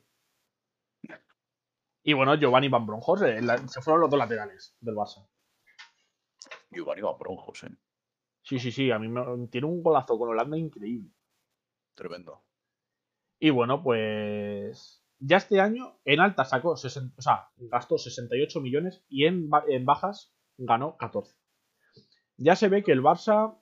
[2.02, 5.28] Y bueno, Giovanni Van Bronjos, eh, se fueron los dos laterales del Barça.
[6.70, 7.76] Giovanni Van Bronjos, eh.
[8.42, 11.10] Sí, sí, sí, a mí me, tiene un golazo con Holanda increíble.
[11.94, 12.42] Tremendo.
[13.38, 19.26] Y bueno, pues ya este año en alta sacó, o sea, gastó 68 millones y
[19.26, 19.48] en,
[19.84, 21.34] bajas ganó 14.
[22.36, 23.58] Ya se ve que el Barça...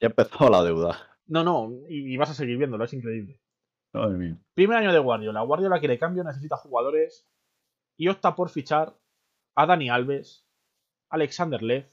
[0.00, 0.98] Ya empezó la deuda.
[1.26, 3.40] No, no, y, vas a seguir viéndolo, es increíble.
[4.54, 5.42] Primer año de Guardiola.
[5.42, 7.28] Guardiola quiere cambio, necesita jugadores
[7.96, 8.98] y opta por fichar
[9.54, 10.46] a Dani Alves,
[11.08, 11.88] Alexander Lev,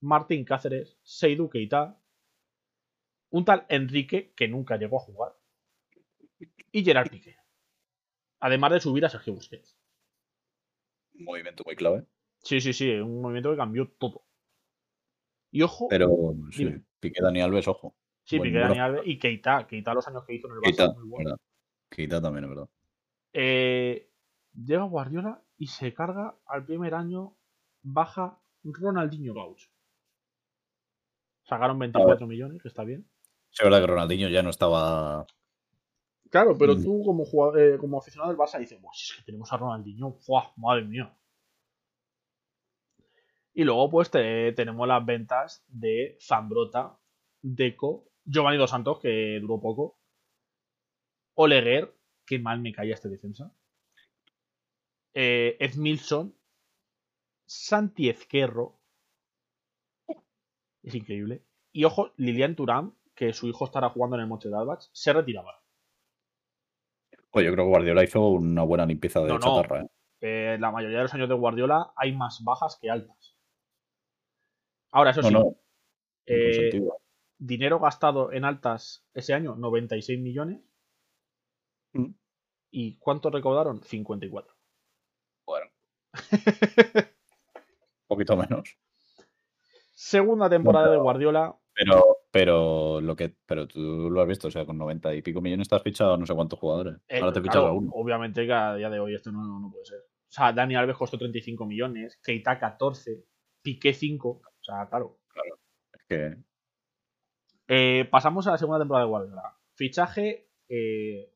[0.00, 2.00] Martín Cáceres, Seydou Keita,
[3.30, 5.34] un tal Enrique que nunca llegó a jugar
[6.72, 7.36] y Gerard Piqué.
[8.42, 9.78] Además de subir a Sergio Busquets.
[11.14, 12.04] Un movimiento muy clave.
[12.38, 14.24] Sí, sí, sí, un movimiento que cambió todo.
[15.52, 15.86] Y ojo.
[15.88, 17.94] Pero sí, Piqué Dani Alves, ojo.
[18.24, 19.64] Sí, Piqué, Dani Alves y Keita.
[19.68, 20.64] Keita los años que hizo en el Barça.
[20.64, 21.36] Keita, muy bueno.
[21.88, 22.68] Keita también, es verdad.
[23.32, 24.10] Eh,
[24.52, 27.36] llega Guardiola y se carga al primer año,
[27.82, 29.68] baja Ronaldinho Gaucho.
[31.44, 33.08] Sacaron 24 millones, que está bien.
[33.52, 35.28] Es verdad que Ronaldinho ya no estaba.
[36.32, 36.82] Claro, pero mm.
[36.82, 37.24] tú como,
[37.58, 40.50] eh, como aficionado del Barça dices, es que tenemos a Ronaldinho, ¡Fua!
[40.56, 41.14] madre mía.
[43.52, 46.98] Y luego pues tenemos las ventas de Zambrota,
[47.42, 49.98] Deco, Giovanni Dos Santos, que duró poco,
[51.34, 53.54] Oleguer, que mal me caía este defensa,
[55.12, 56.34] eh, Edmilson,
[57.44, 58.80] Santi Ezquerro,
[60.82, 64.56] es increíble, y ojo, Lilian Turán, que su hijo estará jugando en el Monte de
[64.56, 65.61] Albach, se retiraba.
[67.32, 69.82] Pues yo creo que Guardiola hizo una buena limpieza de chatarra.
[69.82, 69.88] ¿eh?
[70.20, 73.36] Eh, la mayoría de los años de Guardiola hay más bajas que altas.
[74.90, 75.34] Ahora, eso sí.
[76.26, 76.80] Eh,
[77.38, 80.60] dinero gastado en altas ese año, 96 millones.
[81.94, 82.12] Mm.
[82.70, 83.82] ¿Y cuánto recaudaron?
[83.82, 84.54] 54.
[85.46, 85.70] Bueno.
[86.94, 88.76] Un poquito menos.
[89.94, 91.56] Segunda temporada de Guardiola.
[91.72, 95.42] Pero, pero lo que, pero tú lo has visto, o sea, con 90 y pico
[95.42, 96.96] millones te has fichado no sé cuántos jugadores.
[97.06, 97.90] Eh, Ahora te he fichado a uno.
[97.92, 99.98] Obviamente que a día de hoy esto no, puede ser.
[99.98, 103.22] O sea, Dani Alves costó 35 millones, Keita 14,
[103.60, 104.28] Piqué 5.
[104.30, 105.18] O sea, claro.
[105.28, 105.58] Claro.
[105.92, 106.36] Es que.
[107.68, 109.58] Eh, pasamos a la segunda temporada de Guardiola.
[109.74, 111.30] Fichaje eh,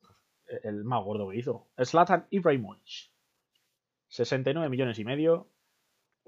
[0.63, 1.67] el más gordo que hizo.
[1.77, 3.11] Slatan Ibrahimovic.
[4.07, 5.47] 69 millones y medio.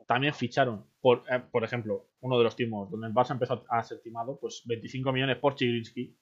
[0.09, 3.83] También ficharon, por, eh, por ejemplo, uno de los timos donde el Barça empezó a
[3.83, 6.17] ser timado, pues 25 millones por Chigrinsky.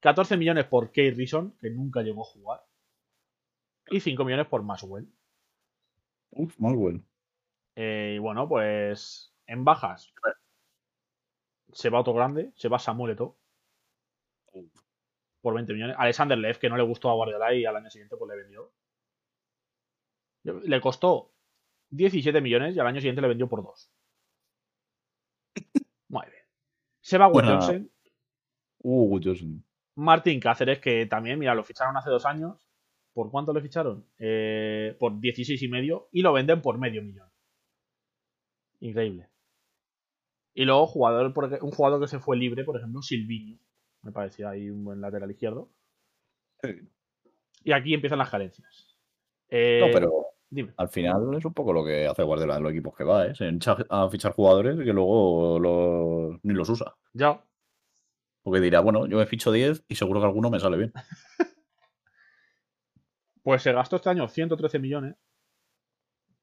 [0.00, 2.60] 14 millones por Kate Rison, que nunca llegó a jugar.
[3.88, 5.08] Y 5 millones por Maswell.
[6.30, 7.04] Uf, Maswell.
[7.76, 10.12] Eh, y bueno, pues en bajas
[11.72, 13.38] se va otro grande, se va Samuel Eto'o.
[15.40, 15.94] Por 20 millones.
[16.00, 18.72] Alexander Lev, que no le gustó a Guardiola y al año siguiente pues le vendió.
[20.64, 21.32] Le costó
[21.90, 23.92] 17 millones y al año siguiente le vendió por 2.
[26.08, 26.42] Muy bien.
[27.00, 27.86] Se va Wood
[28.88, 29.18] Uh,
[29.96, 32.56] Martín Cáceres, que también, mira, lo ficharon hace dos años.
[33.12, 34.06] ¿Por cuánto le ficharon?
[34.18, 37.28] Eh, por 16 y medio y lo venden por medio millón.
[38.80, 39.28] Increíble.
[40.54, 41.32] Y luego jugador,
[41.62, 43.58] un jugador que se fue libre, por ejemplo, Silviño.
[44.02, 45.70] Me parecía ahí un buen lateral izquierdo.
[47.64, 48.96] Y aquí empiezan las carencias.
[49.50, 50.08] no, eh,
[50.76, 53.34] al final es un poco lo que hace Guardiola en los equipos que va, ¿eh?
[53.34, 56.94] Se echa a fichar jugadores que luego ni los usa.
[57.12, 57.42] Ya.
[58.42, 60.92] Porque dirá, bueno, yo me ficho 10 y seguro que alguno me sale bien.
[63.42, 65.16] pues se gastó este año 113 millones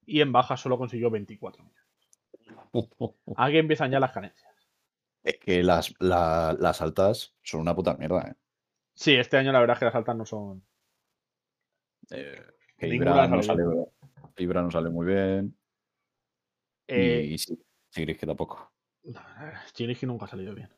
[0.06, 1.84] y en baja solo consiguió 24 millones.
[3.38, 4.52] Aquí empiezan ya las carencias.
[5.24, 8.36] Es que las, las altas son una puta mierda, ¿eh?
[8.94, 10.64] Sí, este año la verdad es que las altas no son.
[12.12, 12.46] Eh,
[12.90, 13.64] que Ibra no, sale,
[14.38, 15.58] Ibra no sale muy bien.
[16.88, 18.72] Eh, y, que tampoco.
[19.74, 20.70] que nunca ha salido bien.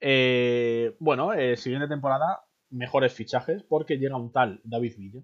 [0.00, 5.20] Eh, bueno, eh, siguiente temporada, mejores fichajes, porque llega un tal David Villa.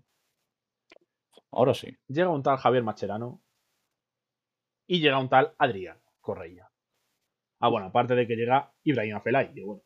[1.52, 1.96] Ahora sí.
[2.08, 3.42] Llega un tal Javier Macherano.
[4.86, 6.68] Y llega un tal Adrián Correia.
[7.60, 9.82] Ah, bueno, aparte de que llega Ibrahim Afelay, bueno.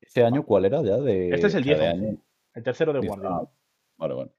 [0.00, 0.96] ¿Este año cuál era ya?
[0.96, 2.18] De, este es el 10 año.
[2.58, 3.36] El tercero de Guardiola.
[3.36, 3.50] Ah,
[3.98, 4.32] vale, vale.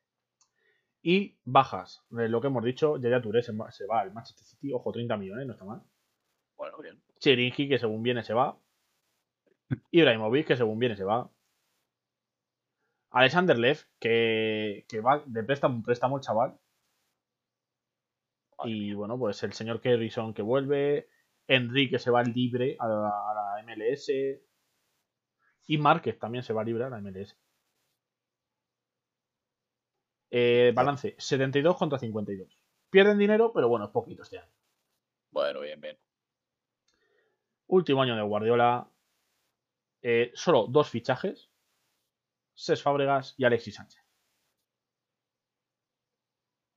[1.02, 2.04] Y bajas.
[2.10, 4.74] Lo que hemos dicho, Yaya Touré se, se va al Manchester City.
[4.74, 5.82] Ojo, 30 millones, no está mal.
[6.58, 7.02] Bueno, bien.
[7.20, 8.60] Cheringi, que según viene se va.
[9.92, 11.32] Ibrahimovic, que según viene se va.
[13.12, 16.60] Alexander Lev, que, que va de préstamo, préstamo el chaval.
[18.66, 21.08] y bueno, pues el señor Kerrison que vuelve.
[21.48, 24.12] Enrique se va libre a la, a la MLS.
[25.68, 27.38] Y Márquez también se va libre a la MLS.
[30.32, 32.48] Eh, balance, 72 contra 52.
[32.90, 34.52] Pierden dinero, pero bueno, es poquito este año.
[35.32, 35.98] Bueno, bien, bien.
[37.68, 38.90] Último año de Guardiola.
[40.02, 41.50] Eh, solo dos fichajes.
[42.54, 44.04] Ses Fábregas y Alexis Sánchez.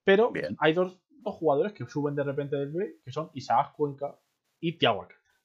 [0.04, 4.18] Pero hay dos, jugadores que suben de repente del B, que son Isaac Cuenca
[4.60, 5.40] y Tiago Alcántara.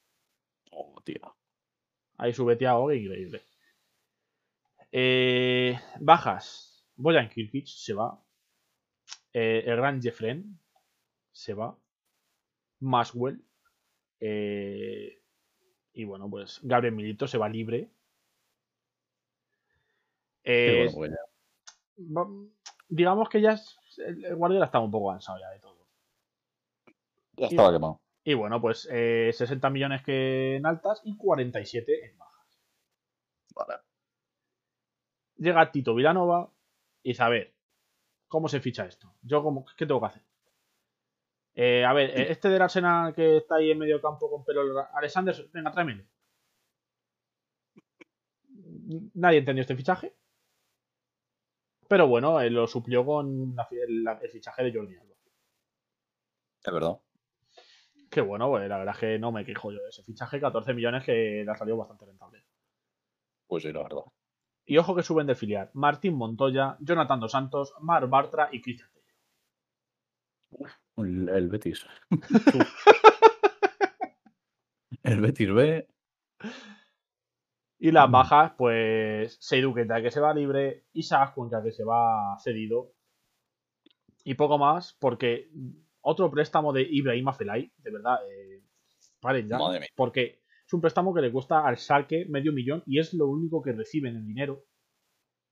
[0.71, 1.35] Oh, tío.
[2.17, 3.43] Ahí sube Tiago, increíble.
[4.91, 6.66] Eh, bajas.
[6.97, 8.19] Boyan Kirkic se va.
[9.31, 10.59] Eh, el gran Jeffren
[11.31, 11.77] se va.
[12.79, 13.43] Maswell.
[14.19, 15.21] Eh,
[15.93, 17.91] y bueno, pues Gabriel Milito se va libre.
[20.43, 20.87] Eh,
[22.87, 23.59] digamos que ya
[23.97, 25.87] el Guardiola estaba un poco cansado ya de todo.
[27.33, 28.01] Ya estaba quemado.
[28.23, 32.59] Y bueno, pues 60 millones que en altas y 47 en bajas.
[33.53, 33.81] Vale.
[35.37, 36.51] Llega Tito Vilanova
[37.07, 37.55] y ver,
[38.27, 39.15] ¿cómo se ficha esto?
[39.21, 40.23] Yo, como, ¿qué tengo que hacer?
[41.55, 44.85] Eh, a ver, este del Arsenal que está ahí en medio campo con pelo.
[44.93, 46.03] Alexander, venga, tráemelo.
[49.13, 50.13] Nadie entendió este fichaje.
[51.87, 55.15] Pero bueno, él lo suplió con el, fichaje de Jordi Alba.
[56.61, 56.99] Es verdad.
[58.11, 60.41] Qué bueno, pues la verdad es que no me quejo yo de ese fichaje.
[60.41, 62.43] 14 millones que le ha salido bastante rentable.
[63.47, 64.03] Pues sí, la verdad.
[64.69, 65.71] Y ojo que suben de filial.
[65.73, 69.07] Martín Montoya, Jonathan Dos Santos, Mar Bartra y Cristian Tello.
[70.97, 71.87] El, Betis.
[75.03, 75.87] el Betis B.
[77.79, 78.11] Y las mm.
[78.11, 82.91] bajas, pues Seiduqueta que se va libre, Isaac Cuenca que se va cedido.
[84.25, 85.49] Y poco más, porque
[86.01, 88.63] otro préstamo de Ibrahim Afelay, de verdad, eh,
[89.21, 89.59] paren ya.
[89.95, 93.61] Porque es un préstamo que le cuesta al Salque medio millón y es lo único
[93.61, 94.65] que reciben en dinero.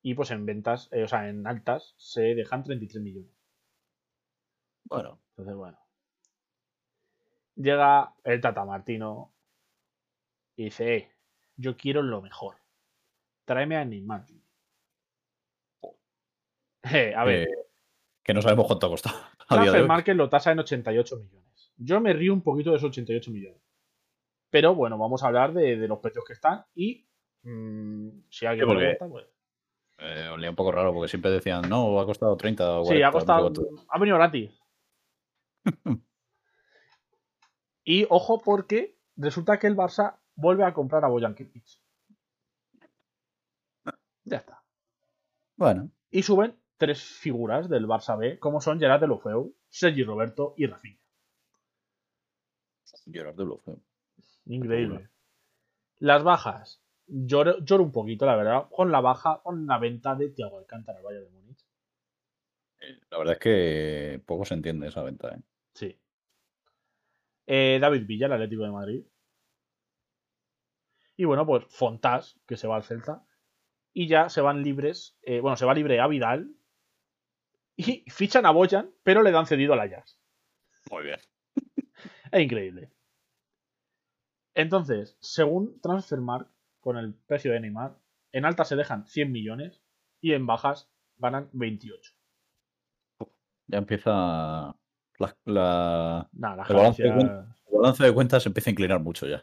[0.02, 3.32] Y pues en ventas, eh, o sea, en altas, se dejan 33 millones.
[4.84, 5.22] Bueno.
[5.30, 5.80] Entonces, bueno.
[7.56, 9.34] Llega el Tata Martino
[10.58, 11.12] y dice, eh,
[11.56, 12.58] yo quiero lo mejor.
[13.46, 14.26] Tráeme a Neymar.
[16.94, 17.48] Eh, a ver.
[17.48, 17.56] Eh,
[18.22, 19.18] que no sabemos cuánto ha costado.
[19.88, 21.74] Market lo tasa en 88 millones.
[21.78, 23.60] Yo me río un poquito de esos 88 millones.
[24.50, 27.08] Pero bueno, vamos a hablar de, los precios que están y
[27.44, 29.26] mm, si alguien pregunta, pues.
[29.98, 33.12] Eh, olía un poco raro porque siempre decían, no, ha costado 30 o Sí, ha
[33.12, 33.52] costado.
[33.88, 34.52] Ha venido gratis.
[37.84, 41.64] y ojo, porque resulta que el Barça vuelve a comprar a Boyan Kirkic.
[44.26, 44.64] Ya está.
[45.56, 45.92] Bueno.
[46.10, 50.66] Y suben tres figuras del Barça B, como son Gerard de Lufeu, Sergi Roberto y
[50.66, 51.00] Rafinha.
[53.12, 53.82] Gerard de Lufeu.
[54.46, 55.10] Increíble.
[55.98, 56.82] Las bajas.
[57.08, 61.06] Lloro, un poquito, la verdad, con la baja, con la venta de Thiago Alcántara al
[61.06, 61.66] Valle de Múnich.
[62.80, 65.42] Eh, la verdad es que poco se entiende esa venta, ¿eh?
[65.74, 66.00] Sí.
[67.46, 69.06] Eh, David Villa, el Atlético de Madrid.
[71.16, 73.24] Y bueno, pues Fontás, que se va al Celta.
[73.94, 75.18] Y ya se van libres.
[75.22, 76.56] Eh, bueno, se va libre a Vidal.
[77.76, 80.20] Y fichan a Boyan, pero le dan cedido a Ajax.
[80.92, 81.20] Muy bien.
[82.32, 82.92] Es increíble.
[84.56, 87.98] Entonces, según Transfermarkt, con el precio de Neymar,
[88.32, 89.82] en alta se dejan 100 millones
[90.22, 92.14] y en bajas ganan 28.
[93.68, 94.76] Ya empieza
[95.18, 96.68] la, el,
[97.70, 99.42] balance de, cuentas se empieza a inclinar mucho ya.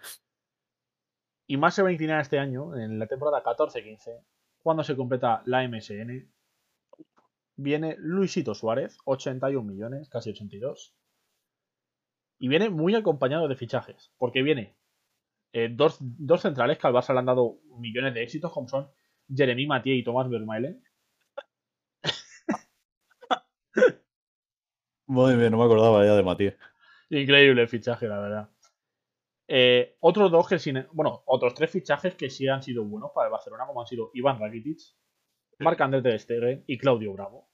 [1.46, 4.24] Y más se va a inclinar este año, en la temporada 14-15,
[4.62, 6.32] cuando se completa la MSN.
[7.56, 10.94] Viene Luisito Suárez, 81 millones, casi 82.
[12.38, 14.76] Y viene muy acompañado de fichajes, porque viene
[15.52, 15.98] eh, dos,
[16.40, 18.90] centrales que al Barça le han dado millones de éxitos, como son
[19.28, 20.82] Jeremy Mathieu y Tomás Vermaelen.
[25.06, 26.54] Muy bien, no me acordaba ya de Matías.
[27.10, 28.48] Increíble el fichaje, la verdad.
[29.46, 30.86] Eh, otros dos que sin.
[30.92, 34.10] Bueno, otros tres fichajes que sí han sido buenos para el Barcelona, como han sido
[34.14, 34.78] Iván Rakitic,
[35.58, 37.50] Marc Andrés de Stegen y Claudio Bravo.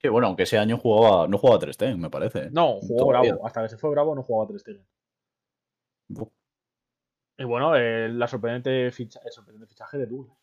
[0.00, 2.50] Sí, bueno, aunque ese año jugaba, no jugaba 3 me parece.
[2.50, 3.46] No, jugó Bravo.
[3.46, 4.64] Hasta que se fue Bravo no jugaba 3
[7.36, 10.38] Y bueno, el, la sorprendente ficha, el sorprendente fichaje de Douglas.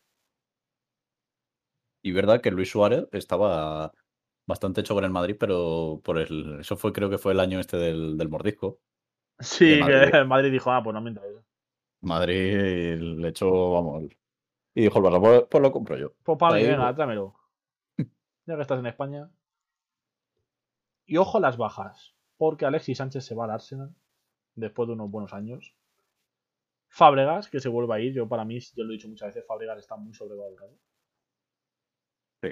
[2.04, 3.94] Y verdad que Luis Suárez estaba
[4.48, 7.60] bastante hecho con el Madrid, pero por el, eso fue, creo que fue el año
[7.60, 8.80] este del, del mordisco.
[9.40, 11.42] Sí, que el Madrid dijo, ah, pues no me interesa.
[12.02, 14.06] Madrid le echó, vamos.
[14.74, 16.14] Y dijo el Barça, pues, pues, lo compro yo.
[16.24, 17.36] Pues para mí, venga, tráemelo.
[18.46, 19.30] ya que estás en España.
[21.06, 23.94] Y ojo las bajas, porque Alexis Sánchez se va al Arsenal
[24.56, 25.76] después de unos buenos años.
[26.94, 28.14] Fábregas, que se vuelve a ir.
[28.14, 30.78] Yo, para mí, yo lo he dicho muchas veces, Fábregas está muy sobrevalorado.
[32.44, 32.50] Sí.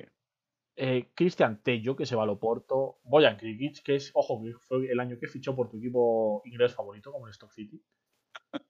[0.78, 3.00] Eh, Cristian Tello, que se va a Loporto.
[3.04, 6.74] Boyan Krikic, que es, ojo, que fue el año que fichó por tu equipo inglés
[6.74, 7.84] favorito, como el Stock City.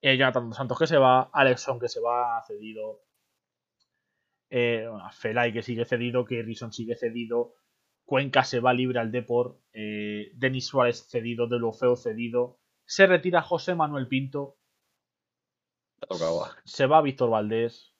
[0.00, 3.02] Eh, Jonathan Santos que se va, Alexon que se va cedido,
[4.48, 7.54] eh, Felay que sigue cedido, que Rison sigue cedido,
[8.04, 13.74] Cuenca se va libre al Deport, eh, Denis Suárez cedido, Delofeo cedido, se retira José
[13.74, 14.56] Manuel Pinto,
[16.64, 17.94] se va Víctor Valdés,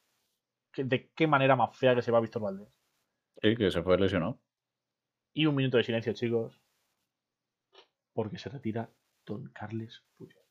[0.74, 2.68] de qué manera más fea que se va Víctor Valdés.
[3.42, 4.40] Sí, que se fue lesionado.
[5.34, 6.58] Y un minuto de silencio, chicos.
[8.14, 8.90] Porque se retira
[9.26, 10.42] Don Carles Puyol.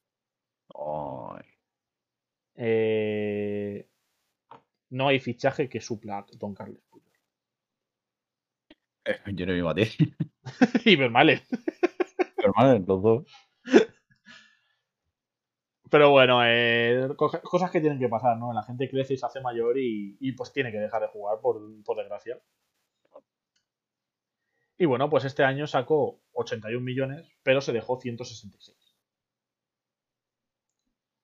[2.53, 3.89] Eh,
[4.91, 7.11] no hay fichaje que supla a Don Carles Puyol.
[9.03, 9.89] Eh, yo no me maté.
[10.85, 11.41] y Vermalen.
[12.37, 13.25] hermano, los dos.
[15.89, 18.53] Pero bueno, eh, cosas que tienen que pasar, ¿no?
[18.53, 21.61] La gente crece y se hace mayor y, pues tiene que dejar de jugar, por,
[21.95, 22.39] desgracia.
[24.77, 28.77] Y bueno, pues este año sacó 81 millones, pero se dejó 166.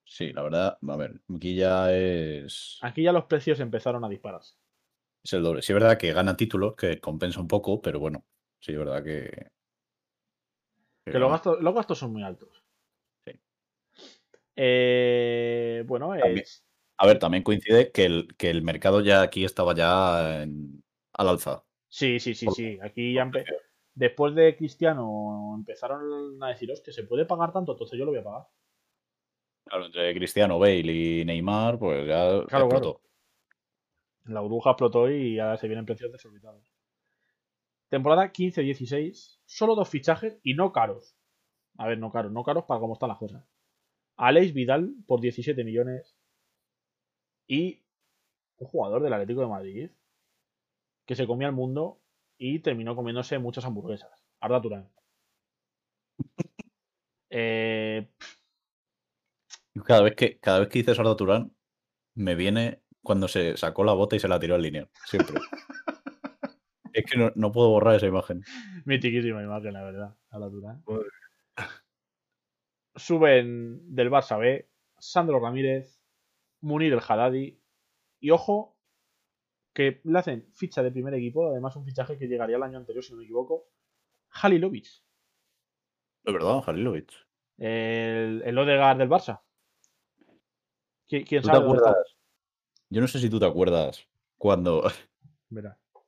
[0.06, 2.80] Sí, la verdad, a ver, aquí ya es.
[2.82, 4.56] Aquí ya los precios empezaron a dispararse.
[5.24, 5.62] Es el doble.
[5.62, 8.24] Sí, es verdad que gana títulos, que compensa un poco, pero bueno,
[8.60, 9.52] sí, es verdad que.
[11.06, 12.63] Que, los, gastos, los gastos son muy altos.
[14.56, 16.14] Eh, bueno.
[16.98, 20.84] A ver, también coincide que el, que el mercado ya aquí estaba ya al
[21.14, 21.64] alza.
[21.90, 22.80] Sí, sí, sí, sí.
[22.82, 23.30] Aquí ya
[23.94, 28.20] después de Cristiano empezaron a deciros que se puede pagar tanto, entonces yo lo voy
[28.20, 28.48] a pagar.
[29.66, 33.02] Claro, entre Cristiano, Bale y Neymar, pues ya explotó.
[34.26, 36.64] La burbuja explotó y ahora se vienen precios desorbitados.
[37.90, 41.16] Temporada 15-16, solo dos fichajes y no caros.
[41.78, 43.44] A ver, no caros, no caros para cómo están las cosas.
[44.24, 46.16] Alex Vidal por 17 millones
[47.46, 47.84] y
[48.56, 49.92] un jugador del Atlético de Madrid
[51.06, 52.02] que se comía el mundo
[52.38, 54.26] y terminó comiéndose muchas hamburguesas.
[54.40, 54.90] Arda Turán.
[57.36, 58.12] Eh,
[59.84, 61.52] cada vez que cada vez que dices Arda Turán
[62.14, 64.88] me viene cuando se sacó la bota y se la tiró al línea.
[65.08, 65.38] Siempre.
[66.94, 68.44] es que no, puedo borrar esa imagen.
[68.86, 70.16] Mitiquísima imagen, la verdad.
[70.30, 70.84] Arda Turán
[72.96, 74.70] suben del Barça B
[75.00, 76.00] Sandro Ramírez,
[76.62, 77.60] Munir el Haddadi
[78.20, 78.78] y ojo
[79.74, 83.04] que le hacen ficha de primer equipo, además un fichaje que llegaría el año anterior
[83.04, 83.68] si no me equivoco,
[84.30, 84.86] Halilovic.
[84.86, 87.12] Es verdad, Halilovic.
[87.58, 89.42] El, el Odegaard del Barça.
[91.08, 91.68] ¿Quién, sabe?
[92.90, 94.84] Yo no sé si tú te acuerdas cuando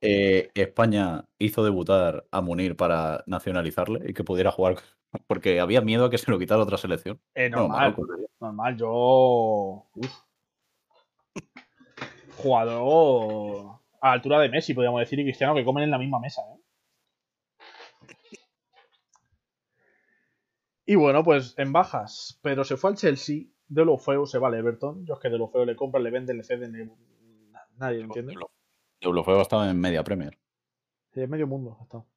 [0.06, 4.76] eh, España hizo debutar a Munir para nacionalizarle y que pudiera jugar
[5.28, 7.20] porque había miedo a que se lo quitara otra selección.
[7.34, 7.96] Eh, normal,
[8.40, 9.88] normal, yo.
[12.38, 16.42] Jugador a altura de Messi, podríamos decir, y Cristiano que comen en la misma mesa.
[16.42, 16.66] ¿eh?
[20.86, 22.40] Y bueno, pues en bajas.
[22.44, 23.46] Pero se fue al Chelsea.
[23.68, 25.06] De lo feo se va al Everton.
[25.08, 26.94] Yo es que de lo feo le compran, le venden, le ceden.
[27.78, 28.34] Nadie entiende.
[28.34, 28.40] De
[29.02, 30.38] lo feo estaba en media Premier.
[31.14, 32.08] En medio mundo ha estado.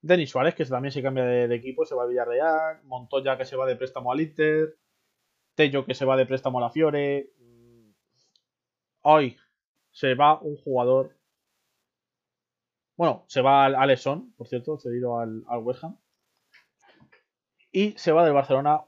[0.00, 2.82] Denis Suárez, que también se cambia de, equipo, se va a Villarreal.
[2.84, 4.76] Montoya, que se va de préstamo al Inter.
[5.54, 7.30] Tello, que se va de préstamo a la Fiore.
[9.02, 9.36] Hoy
[9.92, 11.16] se va un jugador.
[12.96, 15.98] Bueno, se va al Alesson, por cierto, cedido al, al West Ham.
[17.70, 18.84] Y se va del Barcelona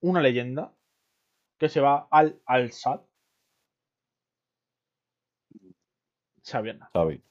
[0.00, 0.74] una leyenda
[1.58, 3.00] que se va al Al-Sad.
[6.44, 7.22] Xavi Xavi.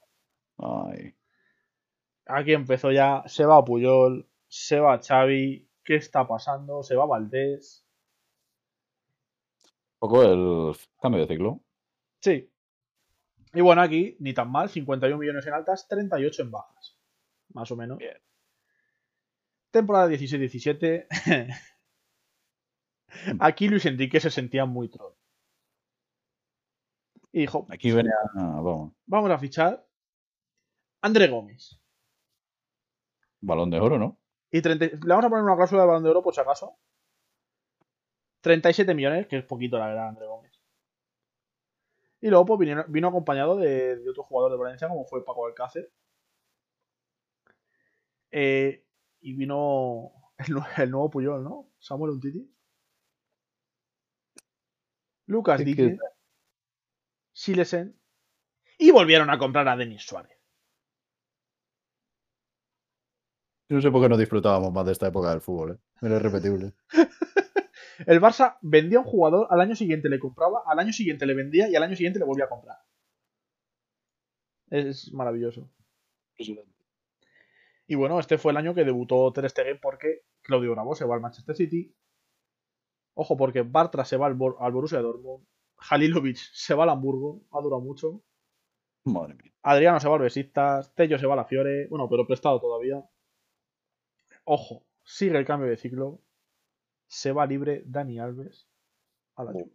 [0.57, 1.15] Ay.
[2.25, 6.83] Aquí empezó ya, se va Puyol, se va Xavi, ¿qué está pasando?
[6.83, 7.85] Se va Valdés.
[9.99, 11.61] Un poco el cambio de ciclo.
[12.21, 12.49] Sí.
[13.53, 16.97] Y bueno, aquí ni tan mal, 51 millones en altas, 38 en bajas.
[17.53, 17.97] Más o menos.
[17.97, 18.17] Bien.
[19.71, 21.07] Temporada 16-17.
[23.39, 25.13] aquí Luis Enrique se sentía muy troll.
[27.31, 28.13] Y dijo: Aquí venía.
[28.33, 28.93] Vamos.
[29.05, 29.85] vamos a fichar
[31.01, 31.79] André Gómez.
[33.41, 34.19] Balón de oro, ¿no?
[34.51, 36.77] Y le vamos a poner una cláusula de balón de oro por si acaso.
[38.41, 40.51] 37 millones, que es poquito la verdad, André Gómez.
[42.19, 45.91] Y luego pues, vino, acompañado de, otro jugador de Valencia, como fue Paco Alcácer.
[48.29, 48.85] Eh,
[49.21, 50.11] y vino
[50.77, 51.69] el, nuevo Puyol, ¿no?
[51.79, 52.47] Samuel Untiti.
[55.25, 55.97] Lucas Dique.
[57.41, 57.99] Silesen.
[58.77, 60.37] Y volvieron a comprar a Denis Suárez.
[63.69, 65.77] no sé por qué no disfrutábamos más de esta época del fútbol, ¿eh?
[66.01, 66.73] Era irrepetible.
[68.05, 71.33] el Barça vendía a un jugador, al año siguiente le compraba, al año siguiente le
[71.33, 72.77] vendía y al año siguiente le volvía a comprar.
[74.69, 75.71] Es maravilloso.
[77.87, 81.15] Y bueno, este fue el año que debutó Ter Stegen porque Claudio Bravo se va
[81.15, 81.95] al Manchester City.
[83.13, 85.45] Ojo, porque Bartra se va al, al Borussia Dortmund.
[85.89, 87.41] Halilovic se va al Hamburgo.
[87.51, 88.23] Ha durado mucho.
[89.03, 89.51] Madre mía.
[89.63, 90.93] Adriano se va al Besiktas.
[90.93, 91.87] Tello se va a la Fiore.
[91.87, 93.03] Bueno, pero prestado todavía.
[94.45, 96.21] Ojo, sigue el cambio de ciclo.
[97.07, 98.67] Se va libre Dani Alves
[99.35, 99.71] a la Juve.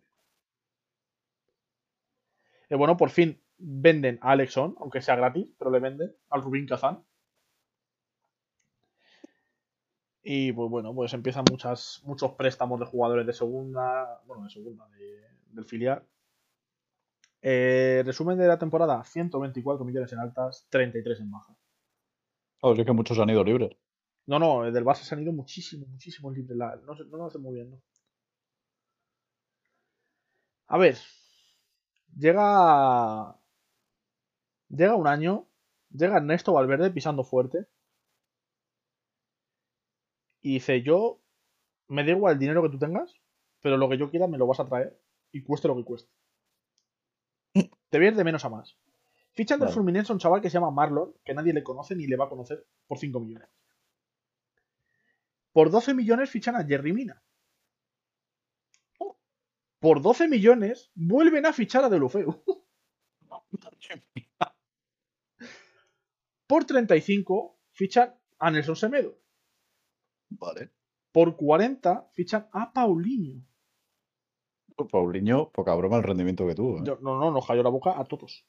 [2.68, 6.42] Y eh, bueno, por fin venden a Alexon, aunque sea gratis, pero le venden al
[6.42, 7.04] Rubín Kazan.
[10.22, 14.88] Y pues bueno, pues empiezan muchas, muchos préstamos de jugadores de segunda, bueno, de segunda,
[15.46, 16.06] del filial.
[17.42, 21.56] Eh, resumen de la temporada, 124 millones en altas, 33 en bajas.
[22.62, 23.76] Oh, es que muchos han ido libres.
[24.26, 26.58] No, no, del Barça se han ido muchísimo, muchísimo libres.
[26.58, 27.80] No, no lo hace muy bien, ¿no?
[30.68, 30.96] A ver.
[32.16, 33.36] Llega.
[34.68, 35.46] Llega un año.
[35.90, 37.66] Llega Ernesto Valverde pisando fuerte.
[40.40, 41.20] Y dice: Yo.
[41.88, 43.14] Me da igual el dinero que tú tengas.
[43.60, 44.98] Pero lo que yo quiera me lo vas a traer.
[45.32, 46.10] Y cueste lo que cueste.
[47.88, 48.76] Te vienes de menos a más.
[49.32, 52.06] Fichan del Fluminense a un chaval que se llama Marlon, que nadie le conoce ni
[52.06, 53.48] le va a conocer, por 5 millones.
[55.52, 57.22] Por 12 millones fichan a Jerry Mina.
[59.78, 62.42] Por 12 millones vuelven a fichar a Delufeu.
[66.46, 69.18] Por 35 fichan a Nelson Semedo.
[70.30, 70.70] Vale.
[71.12, 73.42] Por 40 fichan a Paulinho.
[74.84, 76.78] Paulinho, poca broma el rendimiento que tuvo.
[76.78, 76.98] ¿eh?
[77.00, 78.44] no, no, nos cayó la boca a todos.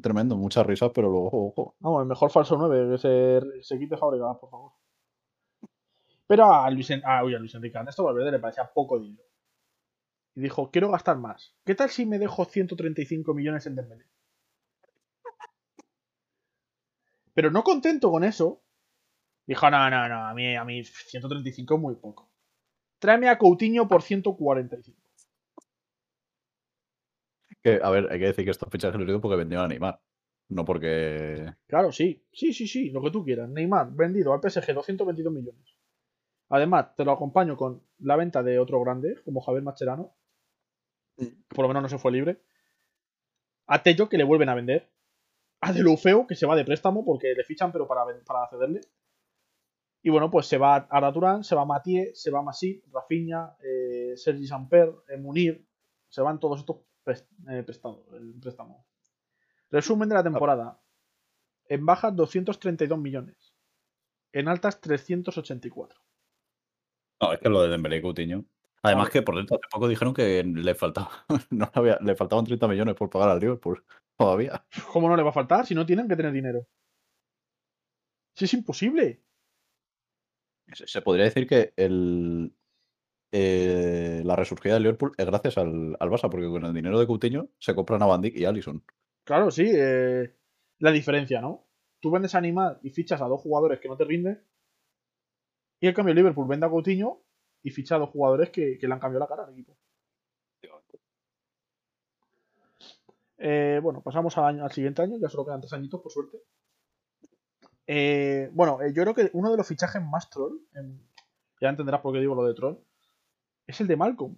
[0.00, 1.74] tremendo, muchas risas, pero luego, ojo.
[1.80, 4.72] Vamos, el mejor falso 9, que se, se quite Fabregas, por favor.
[6.26, 9.24] Pero a Luis, a, a Luis Enrique Ernesto Valverde le parecía poco dinero.
[10.36, 11.54] Y dijo, quiero gastar más.
[11.64, 14.06] ¿Qué tal si me dejo 135 millones en Dembélé?
[17.34, 18.62] Pero no contento con eso,
[19.46, 22.30] dijo, no, no, no, a mí, a mí 135 es muy poco.
[23.00, 25.03] Tráeme a Coutinho por 145
[27.64, 30.00] a ver, hay que decir que estos fichajes los digo porque vendió a Neymar.
[30.48, 31.52] No porque.
[31.66, 32.26] Claro, sí.
[32.32, 32.90] Sí, sí, sí.
[32.90, 33.48] Lo que tú quieras.
[33.48, 35.76] Neymar, vendido al PSG 222 millones.
[36.50, 40.14] Además, te lo acompaño con la venta de otro grande, como Javier Macherano.
[41.48, 42.42] Por lo menos no se fue libre.
[43.66, 44.90] A Tello, que le vuelven a vender.
[45.60, 48.82] A Delufeo, que se va de préstamo porque le fichan, pero para, para cederle.
[50.02, 54.12] Y bueno, pues se va Arda Turán, se va Mathieu, se va Masip, Rafinha, eh,
[54.16, 55.66] Sergi Samper, Munir.
[56.10, 58.86] Se van todos estos prestado, el préstamo.
[59.70, 60.80] Resumen de la temporada.
[61.66, 63.54] En bajas 232 millones.
[64.32, 66.00] En altas 384.
[67.20, 68.44] No, es que lo de Dembélé y Coutinho.
[68.82, 72.68] Además que por dentro hace poco dijeron que le faltaba no había, le faltaban 30
[72.68, 73.82] millones por pagar al Liverpool
[74.16, 74.66] todavía.
[74.92, 76.66] ¿Cómo no le va a faltar si no tienen que tener dinero?
[78.34, 79.22] Si es imposible.
[80.72, 82.54] Se podría decir que el,
[83.36, 87.48] eh, la resurgida del Liverpool es gracias al, al, porque con el dinero de Coutinho
[87.58, 88.84] se compran a Van Dijk y Allison.
[89.24, 89.68] Claro, sí.
[89.74, 90.32] Eh,
[90.78, 91.66] la diferencia, ¿no?
[91.98, 94.40] Tú vendes Animal y fichas a dos jugadores que no te rinden.
[95.80, 97.22] Y en cambio Liverpool vende a Coutinho
[97.64, 99.76] y ficha a dos jugadores que, le han cambiado la cara al equipo.
[103.38, 106.38] Eh, bueno, pasamos al, al, siguiente año, ya solo quedan tres añitos, por suerte.
[108.52, 110.60] bueno, yo creo que uno de los fichajes más troll,
[111.60, 112.76] ya entenderás por qué digo lo de troll,
[113.66, 114.36] es el de Malcolm.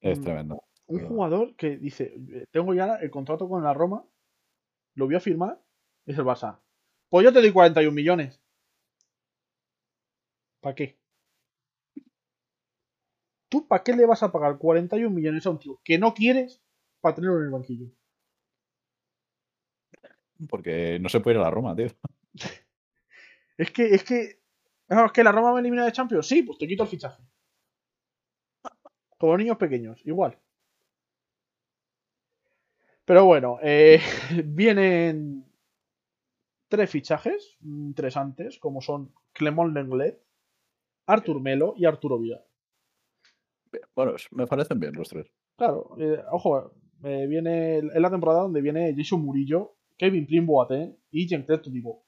[0.00, 0.62] Es mm, tremendo.
[0.86, 2.16] Un jugador que dice,
[2.52, 4.04] tengo ya el contrato con la Roma,
[4.94, 5.60] lo voy a firmar,
[6.04, 6.60] es el Barça.
[7.08, 8.40] Pues yo te doy 41 millones.
[10.60, 10.98] ¿Para qué?
[13.48, 16.62] ¿Tú para qué le vas a pagar 41 millones a un tío que no quieres
[17.00, 17.86] para tenerlo en el banquillo?
[20.48, 21.86] Porque no se puede ir a la Roma, tío.
[23.58, 24.40] es que, es que
[24.88, 26.26] es que la Roma me elimina de Champions.
[26.26, 27.22] Sí, pues te quito el fichaje.
[29.18, 30.38] Como niños pequeños, igual.
[33.04, 34.00] Pero bueno, eh,
[34.44, 35.44] vienen
[36.68, 40.20] tres fichajes interesantes, como son Clement Lenglet,
[41.06, 42.44] Artur Melo y Arturo Vidal.
[43.94, 45.30] Bueno, me parecen bien los tres.
[45.56, 46.72] Claro, eh, ojo,
[47.04, 50.48] eh, viene en la temporada donde viene Jason Murillo, Kevin Prim
[51.10, 52.05] y Jean-Claude Todibo.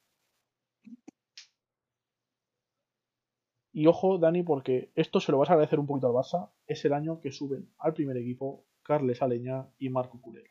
[3.78, 6.50] Y ojo, Dani, porque esto se lo vas a agradecer un poquito al Barça.
[6.66, 10.50] Es el año que suben al primer equipo Carles Aleñá y Marco Culera.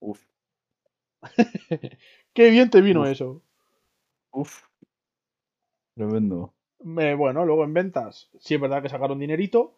[0.00, 0.18] Uf.
[2.32, 3.42] Qué bien te vino eso.
[4.30, 4.62] Uf.
[5.94, 6.54] Tremendo.
[6.78, 9.76] bueno, luego en ventas, sí es verdad que sacaron dinerito.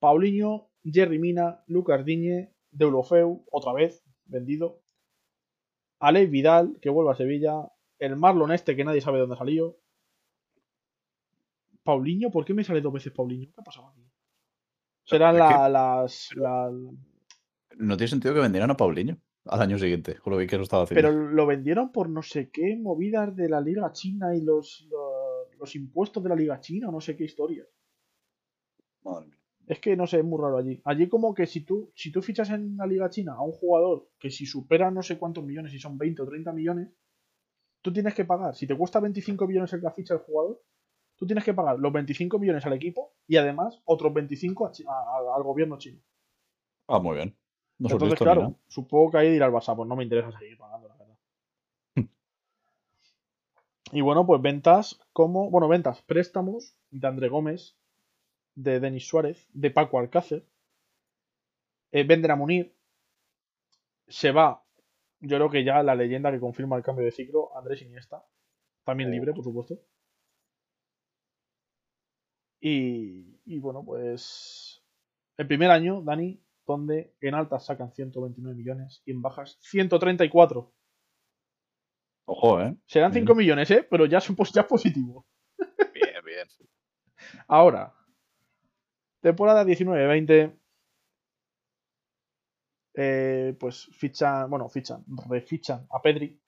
[0.00, 4.82] Paulinho, Jerry Mina, Lucas Diñe, Deulofeu, otra vez, vendido.
[5.98, 7.72] Ale Vidal, que vuelve a Sevilla.
[7.98, 9.78] El Marlon este, que nadie sabe dónde salió.
[11.84, 13.52] Paulinho, ¿por qué me sale dos veces Paulinho?
[13.52, 14.02] ¿Qué ha pasado aquí?
[15.04, 16.30] Serán las,
[17.76, 21.08] No tiene sentido que vendieran a Paulinho al año siguiente, con lo que estaba haciendo.
[21.08, 24.88] Pero lo vendieron por no sé qué movidas de la Liga China y los,
[25.58, 27.64] los, impuestos de la Liga China o no sé qué historia.
[29.02, 29.38] Madre mía.
[29.66, 30.80] Es que no sé, es muy raro allí.
[30.84, 34.08] Allí como que si tú, si tú fichas en la Liga China a un jugador
[34.18, 36.88] que si supera no sé cuántos millones, si son 20 o 30 millones,
[37.82, 38.54] tú tienes que pagar.
[38.54, 40.62] Si te cuesta 25 millones el la ficha del jugador,
[41.24, 45.78] tú tienes que pagar los 25 millones al equipo y además otros 25 al gobierno
[45.78, 45.98] chino.
[46.86, 47.34] Ah, muy bien.
[47.80, 50.96] Entonces, claro, supongo que ahí dirá el Barça, pues no me interesa seguir pagando, la
[50.96, 51.16] verdad.
[53.92, 55.50] y bueno, pues ventas como.
[55.50, 57.74] Bueno, ventas, préstamos de André Gómez,
[58.54, 60.44] de Denis Suárez, de Paco Alcácer.
[61.90, 62.76] Eh, venden a Munir.
[64.08, 64.62] Se va.
[65.20, 68.26] Yo creo que ya la leyenda que confirma el cambio de ciclo, Andrés Iniesta.
[68.84, 69.78] También libre, por supuesto.
[72.64, 74.82] Y, y bueno, pues.
[75.36, 80.72] El primer año, Dani, donde en altas sacan 129 millones y en bajas 134.
[82.26, 82.74] Ojo, ¿eh?
[82.86, 83.86] Serán 5 millones, ¿eh?
[83.90, 85.26] Pero ya es, ya positivo.
[85.92, 86.48] Bien, bien.
[87.48, 87.92] Ahora,
[89.20, 90.58] temporada 19-20.
[92.96, 96.40] Eh, pues fichan, bueno, fichan, refichan a Pedri.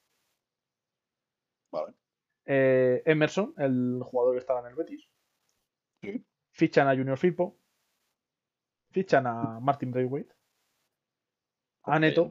[1.71, 1.93] Vale.
[2.47, 5.11] Eh, Emerson, el jugador que estaba en el Betis.
[6.53, 7.59] Fichan a Junior Firpo.
[8.91, 10.35] Fichan a Martin Braithwaite.
[11.85, 12.29] A Neto.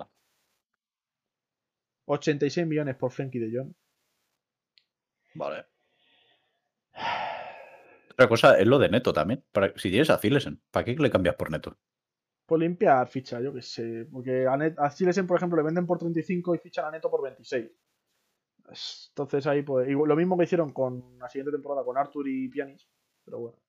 [2.05, 3.73] 86 millones por Frankie de Jong.
[5.35, 5.65] Vale.
[8.11, 9.43] Otra cosa es lo de Neto también.
[9.51, 11.77] Para, si tienes a Zilesen, ¿para qué le cambias por Neto?
[12.45, 14.07] Por limpiar ficha, yo qué sé.
[14.11, 14.75] Porque a, Net,
[15.27, 17.69] por ejemplo, le venden por 35 y fichan a Neto por 26.
[19.09, 19.87] Entonces ahí, pues.
[19.87, 22.87] lo mismo que hicieron con la siguiente temporada con Arthur y Pianis.
[23.23, 23.64] Pero bueno.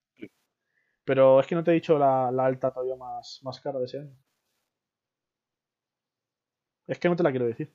[1.07, 4.01] Pero es que no te he dicho la, alta todavía más, más cara de ese
[4.01, 4.17] año.
[6.89, 7.73] Es que no te la quiero decir.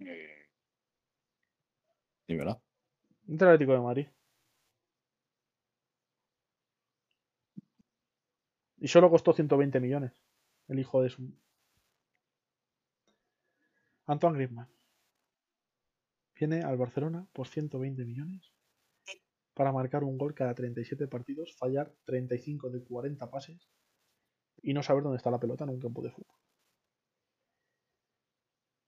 [0.00, 0.48] Eh,
[2.26, 2.60] Dímela.
[3.28, 4.08] Atlético de Madrid.
[8.78, 10.12] Y solo costó 120 millones.
[10.66, 11.32] El hijo de su.
[14.06, 14.68] Antoine Griezmann.
[16.34, 18.53] Viene al Barcelona por 120 millones
[19.54, 23.68] para marcar un gol cada 37 partidos, fallar 35 de 40 pases
[24.62, 26.34] y no saber dónde está la pelota en un campo de fútbol.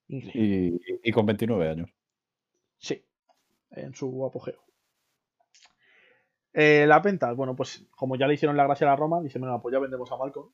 [0.09, 1.91] Y, con 29 años.
[2.79, 3.05] Sí,
[3.71, 4.61] en su apogeo.
[6.53, 9.43] Eh, la venta, bueno, pues como ya le hicieron la gracia a la Roma, dicen,
[9.43, 10.51] bueno, pues ya vendemos a Malcolm.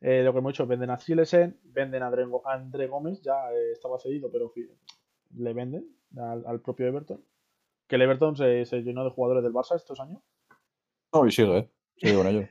[0.00, 2.12] Eh, lo que hemos hecho, venden a Silesen, venden a
[2.46, 4.52] André, Gómez, ya eh, estaba cedido, pero
[5.36, 7.24] le venden al propio Everton
[7.86, 10.22] que el Everton se, llenó de jugadores del Barça estos años.
[11.12, 11.70] No, y sigue, ¿eh?
[11.96, 12.48] sigue con ellos.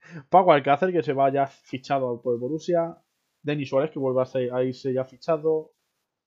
[0.30, 2.96] Paco Alcácer, que se va ya fichado por Borussia.
[3.42, 4.22] Denis Suárez, que vuelve
[4.52, 5.72] a irse ya fichado.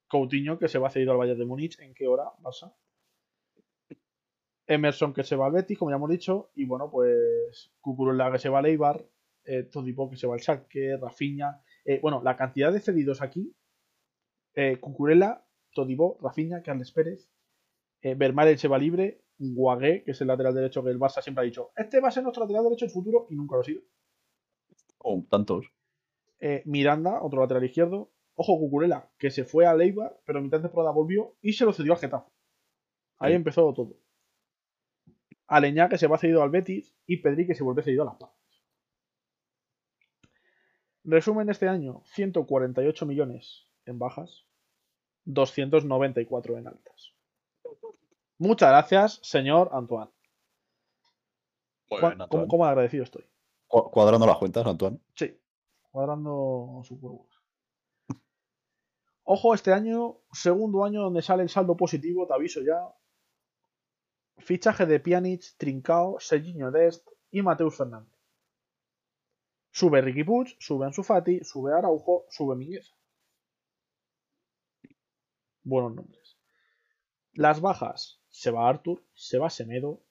[0.07, 1.79] Coutinho, que se va cedido al Bayern de Múnich.
[1.79, 2.25] ¿En qué hora?
[2.39, 2.73] Barça.
[4.65, 6.51] Emerson, que se va al Betis, como ya hemos dicho.
[6.55, 9.05] Y bueno, pues Cucurella, que se va al Eibar.
[9.45, 10.97] Eh, Todipo, que se va al Schalke.
[10.97, 11.61] Rafinha.
[11.85, 13.55] Eh, bueno, la cantidad de cedidos aquí.
[14.53, 17.29] Eh, Cucurella, Todibo, Rafinha, Carles Pérez,
[18.11, 19.21] eh, se va libre.
[19.39, 22.11] Guagué, que es el lateral derecho que el Barça siempre ha dicho, este va a
[22.11, 23.81] ser nuestro lateral derecho en futuro y nunca lo ha sido.
[24.97, 25.71] Oh, tantos.
[26.39, 28.11] Eh, Miranda, otro lateral izquierdo.
[28.35, 31.65] Ojo, Cucurella, que se fue a Leiva, pero en mitad de temporada volvió y se
[31.65, 32.31] lo cedió al Getafe.
[33.19, 33.97] Ahí empezó todo.
[35.47, 38.15] Aleñá, que se va cedido al Betis, y Pedri, que se vuelve cedido a Las
[38.15, 38.37] Palmas.
[41.03, 44.45] Resumen este año, 148 millones en bajas,
[45.23, 47.16] 294 en altas.
[48.39, 50.11] Muchas gracias, señor Antoine.
[52.29, 53.25] ¿Cómo, agradecido estoy?
[53.67, 54.99] ¿Cuadrando las cuentas, Antoine?
[55.15, 55.39] Sí,
[55.91, 57.27] cuadrando sus huevos.
[59.23, 62.93] Ojo, este año, segundo año donde sale el saldo positivo, te aviso ya.
[64.37, 68.13] Fichaje de Pjanic, Trincao, Serginho Dest y Mateus Fernández.
[69.71, 72.85] Sube Ricky Puig, sube Ansu Fati, sube Araujo, sube Miguel.
[75.63, 76.37] Buenos nombres.
[77.33, 80.03] Las bajas se va Artur, se va Semedo,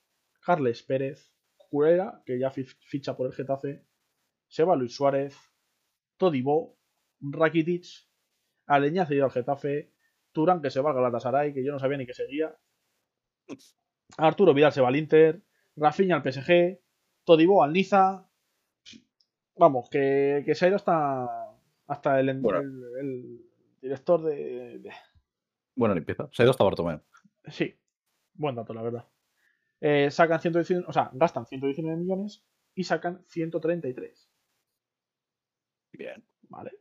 [0.45, 1.33] Carles Pérez,
[1.71, 3.85] Curera, que ya ficha por el Getafe,
[4.49, 5.37] se va Luis Suárez,
[6.17, 6.77] Todibo,
[7.21, 7.85] Rakitic,
[8.67, 9.93] Aleña cedido al Getafe,
[10.33, 12.57] Turán que se va al Galatasaray, que yo no sabía ni que seguía,
[14.19, 15.45] Arturo Vidal se va al Inter,
[15.77, 16.81] Rafinha al PSG,
[17.23, 18.29] Todibo al Niza,
[19.55, 21.29] vamos, que, se ha ido hasta,
[21.87, 22.43] hasta el,
[23.81, 24.91] director de, de...
[25.77, 27.01] Bueno, limpieza, se ha ido hasta Bartomeu.
[27.49, 27.79] Sí,
[28.39, 29.09] Buen dato, la verdad.
[29.81, 34.31] Eh, sacan 119, o sea, gastan 119 millones y sacan 133.
[35.93, 36.25] Bien.
[36.49, 36.73] Vale,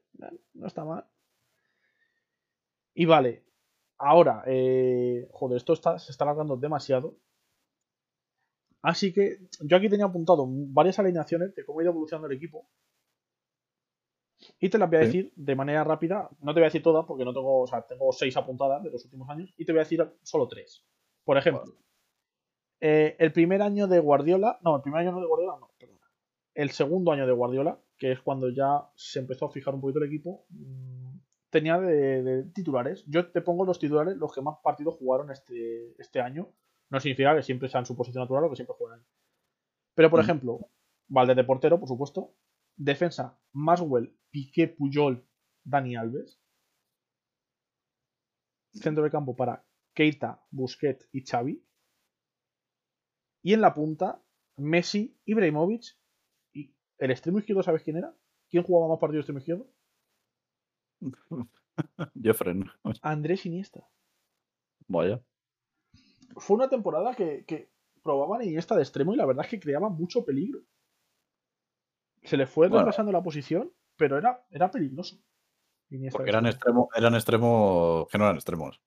[0.54, 1.06] no está mal.
[2.94, 3.44] Y vale,
[3.98, 7.18] ahora, eh, joder, esto está, se está alargando demasiado.
[8.82, 12.70] Así que yo aquí tenía apuntado varias alineaciones de cómo ha ido evolucionando el equipo.
[14.60, 16.30] Y te las voy a decir de manera rápida.
[16.42, 18.92] No te voy a decir todas porque no tengo, o sea, tengo seis apuntadas de
[18.92, 19.54] los últimos años.
[19.58, 20.86] Y te voy a decir solo tres.
[21.26, 21.66] Por ejemplo,
[22.80, 26.00] eh, el primer año de Guardiola, no, el primer año no de Guardiola, no, perdón.
[26.54, 30.00] El segundo año de Guardiola, que es cuando ya se empezó a fijar un poquito
[30.00, 31.18] el equipo, mm,
[31.50, 33.04] tenía de, titulares.
[33.08, 36.54] Yo te pongo los titulares, los que más partidos jugaron este, este año.
[36.90, 39.04] No significa que siempre sean su posición natural o que siempre juegan.
[39.96, 40.24] Pero, por mm.
[40.24, 40.70] ejemplo,
[41.08, 42.36] Valde de portero, por supuesto.
[42.76, 45.26] Defensa, Maswell, Piqué, Puyol,
[45.64, 46.40] Dani Alves.
[48.74, 49.66] Centro de campo para
[49.96, 51.66] Keita, Busquets y Xavi.
[53.42, 54.22] Y en la punta,
[54.58, 55.98] Messi, Ibrahimovic
[56.54, 58.16] y el extremo izquierdo, ¿sabes quién era?
[58.50, 59.72] ¿Quién jugaba más partidos de extremo izquierdo?
[62.22, 62.64] Jeffrey.
[63.02, 63.88] Andrés Iniesta.
[64.88, 65.24] Vaya.
[66.38, 67.72] Fue una temporada que, que
[68.04, 70.62] probaban Iniesta de extremo y la verdad es que creaba mucho peligro.
[72.24, 72.90] Se le fue bueno.
[73.12, 75.18] la posición, pero era, era peligroso.
[76.12, 78.82] Porque eran extremos, eran extremos que no eran extremos.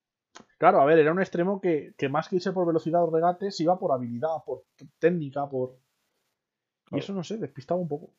[0.58, 3.78] Claro, a ver, era un extremo que, más que irse por velocidad o regates, iba
[3.78, 4.64] por habilidad, por
[4.98, 5.78] técnica, por.
[6.90, 8.12] Y eso no sé, despistaba un poco.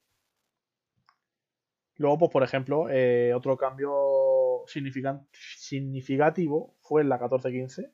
[1.98, 7.92] Luego, pues, por ejemplo, eh, otro cambio significativo fue en la 14-15.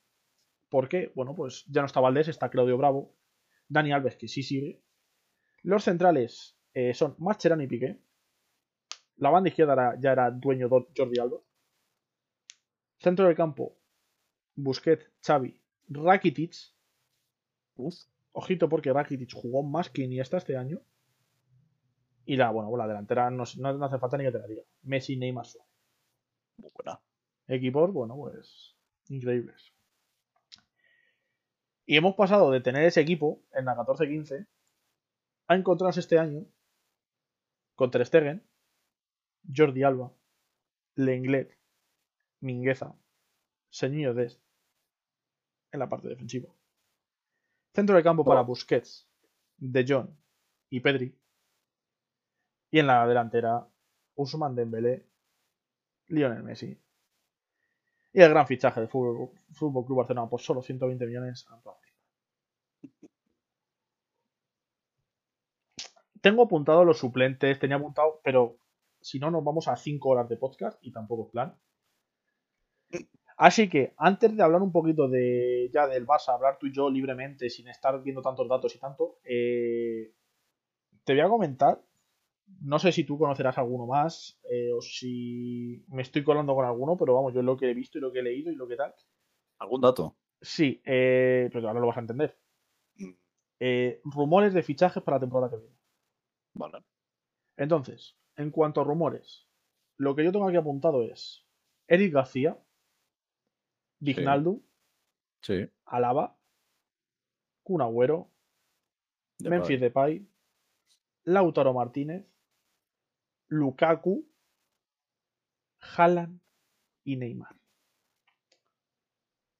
[0.69, 3.15] Porque, bueno, pues ya no está Valdés, está Claudio Bravo.
[3.67, 4.83] Dani Alves, que sí sigue.
[5.63, 7.99] Los centrales eh, son Mascherano y Piqué.
[9.17, 11.37] La banda izquierda ya era dueño de Jordi Alba.
[12.97, 13.77] Centro del campo,
[14.55, 16.55] Busquets, Xavi, Rakitic.
[18.31, 20.81] Ojito porque Rakitic jugó más que Iniesta este año.
[22.25, 24.63] Y la, bueno, la delantera no, hace falta ni que te la diga.
[24.83, 25.71] Messi, Neymar, Suárez.
[26.57, 26.99] Buena.
[27.47, 28.75] Equipos, bueno, pues
[29.09, 29.73] increíbles.
[31.85, 34.47] Y hemos pasado de tener ese equipo en la 14-15
[35.47, 36.45] a encontrarnos este año
[37.75, 38.43] con Ter Stegen,
[39.55, 40.11] Jordi Alba,
[40.95, 41.55] Lenglet,
[42.39, 42.95] Mingueza,
[43.69, 44.44] Señor Dest
[45.75, 46.49] en la parte defensiva.
[47.73, 48.45] Centro de campo para oh.
[48.45, 49.07] Busquets,
[49.57, 50.09] De Jong
[50.69, 51.15] y Pedri.
[52.71, 53.67] Y en la delantera,
[54.15, 55.05] Usman Dembélé,
[56.07, 56.77] Lionel Messi.
[58.13, 61.45] Y el gran fichaje de Fútbol, Fútbol Club Barcelona por solo 120 millones.
[66.21, 68.57] Tengo apuntado los suplentes, tenía apuntado, pero
[69.01, 71.59] si no, nos vamos a 5 horas de podcast y tampoco es plan.
[73.37, 76.89] Así que, antes de hablar un poquito de ya del Barça, hablar tú y yo
[76.89, 80.13] libremente, sin estar viendo tantos datos y tanto, eh,
[81.03, 81.81] te voy a comentar.
[82.61, 86.95] No sé si tú conocerás alguno más eh, o si me estoy colando con alguno,
[86.95, 88.77] pero vamos, yo lo que he visto y lo que he leído y lo que
[88.77, 88.93] tal.
[89.59, 90.15] ¿Algún dato?
[90.41, 92.37] Sí, eh, pero ahora lo vas a entender.
[92.97, 93.11] Mm.
[94.05, 95.75] rumores de fichajes para la temporada que viene.
[96.53, 96.85] Vale.
[97.57, 99.47] Entonces, en cuanto a rumores,
[99.97, 101.45] lo que yo tengo aquí apuntado es
[101.87, 102.57] Eric García,
[103.99, 104.61] Vignaldo,
[105.41, 105.69] sí.
[105.85, 106.37] Alaba,
[107.63, 108.29] Kun Agüero,
[109.39, 110.25] Memphis Depay,
[111.23, 112.25] Lautaro Martínez,
[113.47, 114.27] Lukaku,
[115.79, 116.39] Haaland
[117.03, 117.55] y Neymar.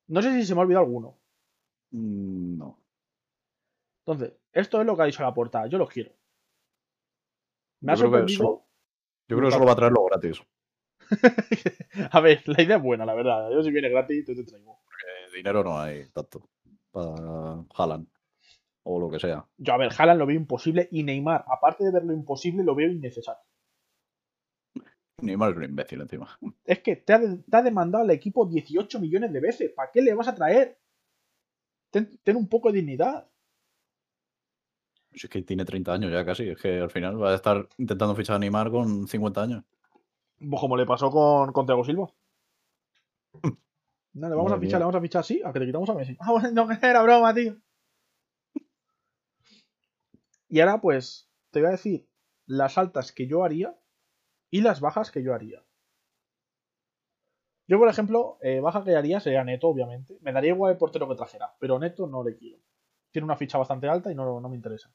[0.07, 1.17] No sé si se me ha olvidado alguno.
[1.91, 2.79] Mm, no.
[4.05, 5.67] Entonces, esto es lo que ha dicho la portada.
[5.67, 6.11] Yo los quiero.
[7.81, 8.65] Me ha sorprendido.
[9.27, 10.41] Yo creo que solo va a traerlo gratis.
[12.11, 13.49] a ver, la idea es buena, la verdad.
[13.51, 14.79] Yo si viene gratis, te traigo.
[14.85, 16.49] Porque dinero no hay tanto
[16.91, 18.07] para Haaland
[18.83, 19.45] o lo que sea.
[19.57, 22.89] Yo, a ver, Haaland lo veo imposible y Neymar, aparte de verlo imposible, lo veo
[22.89, 23.43] innecesario.
[25.21, 26.37] Neymar es un imbécil encima.
[26.65, 29.71] Es que te ha, demandado al equipo 18 millones de veces.
[29.71, 30.77] ¿Para qué le vas a traer?
[31.91, 33.25] ten un poco de dignidad.
[35.09, 36.49] Pues es que tiene 30 años ya casi.
[36.49, 39.63] Es que al final va a estar intentando fichar a Neymar con 50 años.
[40.39, 42.07] Como le pasó con, con Thiago Silva.
[44.13, 45.93] No, le vamos a fichar, le vamos a fichar así, a que le quitamos a
[45.93, 46.15] Messi.
[46.19, 47.57] Ah, bueno, no, era broma, tío.
[50.47, 52.07] Y ahora, pues, te voy a decir
[52.45, 53.77] las altas que yo haría
[54.49, 55.65] y las bajas que yo haría.
[57.67, 60.17] Yo, por ejemplo, eh, baja que haría sería Neto, obviamente.
[60.21, 62.59] Me daría igual el portero que trajera, pero Neto no le quiero.
[63.11, 64.93] Tiene una ficha bastante alta y no, no me interesa.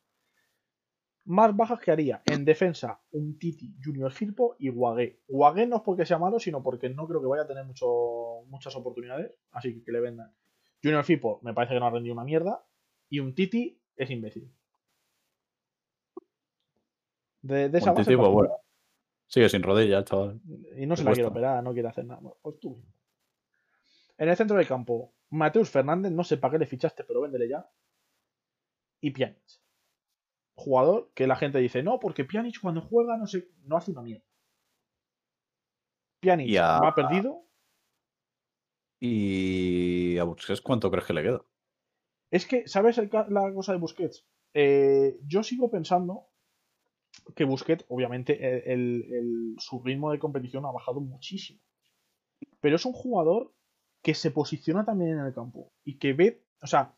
[1.25, 5.21] Más bajas que haría en defensa un Titi, Junior Firpo y Guagué.
[5.29, 8.43] Guagué no es porque sea malo, sino porque no creo que vaya a tener mucho,
[8.47, 10.35] muchas oportunidades, así que que le vendan.
[10.83, 12.65] Junior Firpo me parece que no ha rendido una mierda
[13.09, 14.51] y un Titi es imbécil.
[17.43, 18.51] De, esa base, pues, bueno.
[19.27, 20.41] Sigue sin rodilla, chaval.
[20.77, 22.21] Y no se la quiere operar, no quiere hacer nada.
[22.43, 22.83] Pues tú.
[24.19, 27.49] En el centro del campo, Mateus Fernández, no sé para qué le fichaste, pero véndele
[27.49, 27.71] ya.
[29.01, 29.60] Y Pjanic
[30.61, 34.03] jugador que la gente dice, no, porque Pjanic cuando juega no, sé, no hace una
[34.03, 34.25] mierda.
[36.21, 37.47] Pjanic ha perdido.
[39.01, 41.43] ¿Y a Busquets cuánto crees que le queda?
[42.31, 44.27] Es que, ¿sabes la cosa de Busquets?
[44.53, 46.29] Eh, yo sigo pensando,
[47.35, 51.61] que Busquets, obviamente, el, su ritmo de competición ha bajado muchísimo.
[52.61, 53.55] Pero es un jugador
[54.03, 56.95] que se posiciona también en el campo y que ve, o sea,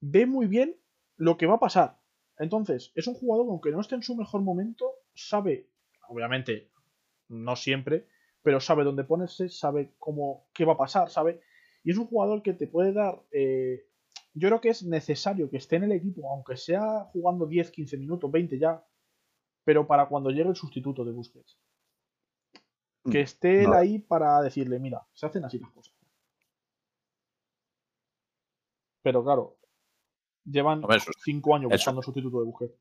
[0.00, 0.76] ve muy bien
[1.16, 2.01] lo que va a pasar.
[2.38, 5.68] Entonces, es un jugador que aunque no esté en su mejor momento, sabe,
[6.08, 6.70] obviamente,
[7.28, 8.06] no siempre,
[8.42, 11.40] pero sabe dónde ponerse, sabe cómo, qué va a pasar, sabe.
[11.84, 13.22] Y es un jugador que te puede dar.
[13.30, 13.86] Eh,
[14.34, 17.96] yo creo que es necesario que esté en el equipo, aunque sea jugando 10, 15
[17.98, 18.84] minutos, 20 ya,
[19.64, 21.58] pero para cuando llegue el sustituto de Busquets.
[23.04, 25.94] Que mm, esté él ahí para decirle, mira, se hacen así las cosas.
[29.02, 29.58] Pero claro,
[30.44, 30.82] llevan
[31.24, 32.78] 5 años buscando sustituto de Busquets.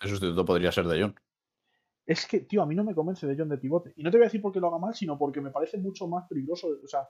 [0.00, 1.14] El sustituto podría ser de John.
[2.04, 3.92] Es que, tío, a mí no me convence de John de pivote.
[3.96, 6.08] Y no te voy a decir porque lo haga mal, sino porque me parece mucho
[6.08, 6.68] más peligroso.
[6.82, 7.08] O sea,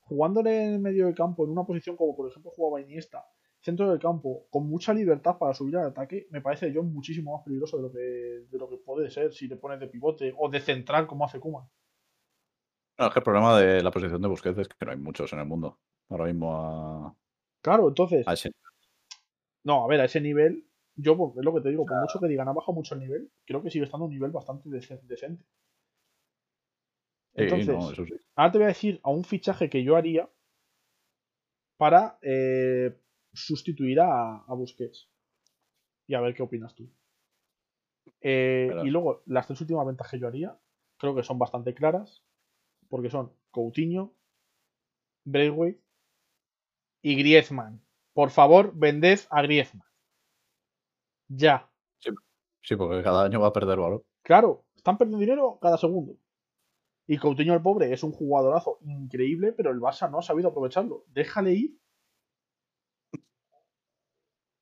[0.00, 3.24] jugándole en el medio del campo, en una posición como por ejemplo jugaba Iniesta,
[3.60, 7.44] centro del campo, con mucha libertad para subir al ataque, me parece John muchísimo más
[7.44, 10.48] peligroso de lo que, de lo que puede ser si le pones de pivote o
[10.48, 11.68] de central como hace Kuma.
[12.98, 15.32] No, es que el problema de la posición de Busquets es que no hay muchos
[15.32, 15.78] en el mundo.
[16.08, 17.14] Ahora mismo a.
[17.62, 18.26] Claro, entonces.
[19.64, 20.64] No, a ver, a ese nivel
[20.96, 23.00] yo, pues, es lo que te digo, por mucho que digan, ha bajado mucho el
[23.00, 25.44] nivel, creo que sigue estando un nivel bastante decente.
[27.34, 30.28] Entonces, ahora te voy a decir a un fichaje que yo haría
[31.76, 33.00] para eh,
[33.32, 35.08] sustituir a, Busquets.
[36.06, 36.90] Y a ver qué opinas tú.
[38.20, 40.58] Eh, y luego, las tres últimas ventas que yo haría,
[40.98, 42.22] creo que son bastante claras,
[42.88, 44.12] porque son Coutinho,
[45.24, 45.80] Braithwaite
[47.02, 47.80] y Griezmann.
[48.20, 49.88] Por favor, vended a Griezmann.
[51.26, 51.72] Ya.
[52.60, 54.04] Sí, porque cada año va a perder valor.
[54.20, 56.18] Claro, están perdiendo dinero cada segundo.
[57.06, 61.06] Y Coutinho el pobre es un jugadorazo increíble, pero el Barça no ha sabido aprovecharlo.
[61.06, 61.80] Déjale ir.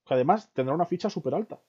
[0.07, 1.61] Que además tendrá una ficha súper alta.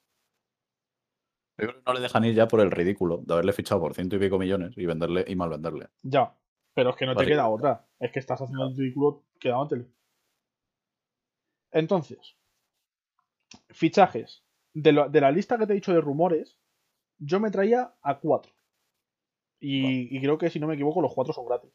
[1.58, 3.96] Yo creo que no le dejan ir ya por el ridículo de haberle fichado por
[3.96, 5.88] ciento y pico millones y venderle y mal venderle.
[6.04, 6.38] Ya,
[6.76, 7.88] pero es que no te queda otra.
[7.98, 9.90] Es que estás haciendo el ridículo quedándote.
[11.72, 12.36] Entonces,
[13.70, 14.44] fichajes
[14.74, 16.58] de, la lista que te he dicho de rumores,
[17.18, 18.54] yo me traía a cuatro.
[19.60, 21.72] Y, creo que si no me equivoco, los cuatro son gratis.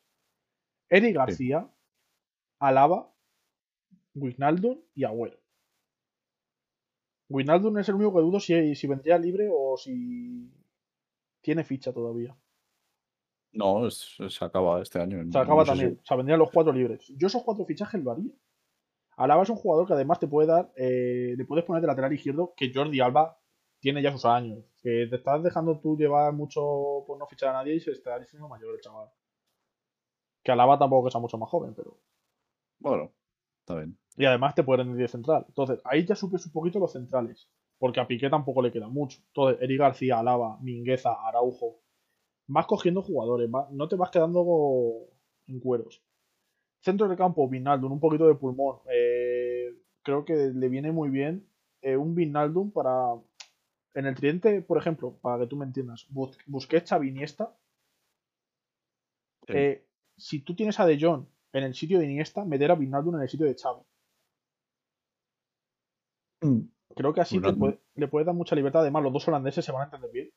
[0.88, 1.70] Eric García,
[2.58, 3.12] Alaba,
[4.14, 5.38] Wijnaldum y Agüero.
[7.28, 10.50] Wijnaldum es el único que dudo si, si vendría libre o si
[11.40, 12.36] tiene ficha todavía.
[13.52, 15.24] No, se acaba este año.
[15.30, 15.98] Se acaba también.
[16.02, 17.06] O sea, vendrían los cuatro libres.
[17.16, 18.32] Yo esos cuatro fichajes lo haría.
[19.16, 22.12] Alaba es un jugador que además te puede dar, eh, le puedes poner de lateral
[22.12, 23.38] izquierdo, que Jordi Alba
[23.80, 24.64] tiene ya sus años.
[24.82, 28.18] Que te estás dejando tú llevar mucho por no fichar a nadie y se está
[28.18, 29.08] diciendo mayor el chaval.
[30.42, 31.98] Que Alaba tampoco que sea mucho más joven, pero.
[32.78, 33.12] Bueno,
[33.60, 33.98] está bien.
[34.16, 35.44] Y además te puede rendir de central.
[35.48, 37.48] Entonces, ahí ya supes un poquito los centrales.
[37.78, 39.18] Porque a Piqué tampoco le queda mucho.
[39.28, 41.80] Entonces, Eric García, Alaba, Mingueza, Araujo.
[42.46, 44.44] Vas cogiendo jugadores, no te vas quedando
[45.46, 46.02] en cueros.
[46.84, 48.80] Centro del campo, Vinaldum, un poquito de pulmón.
[48.92, 51.48] Eh, creo que le viene muy bien
[51.80, 53.14] eh, un Vinaldum para.
[53.94, 57.56] En el tridente, por ejemplo, para que tú me entiendas, Busquets, a Iniesta.
[59.46, 63.14] Eh, si tú tienes a De Jong en el sitio de Iniesta, meter a Vinaldum
[63.14, 63.82] en el sitio de Xavi.
[66.42, 66.68] Mm.
[66.96, 68.82] Creo que así le puede dar mucha libertad.
[68.82, 70.30] Además, los dos holandeses se van a entender bien.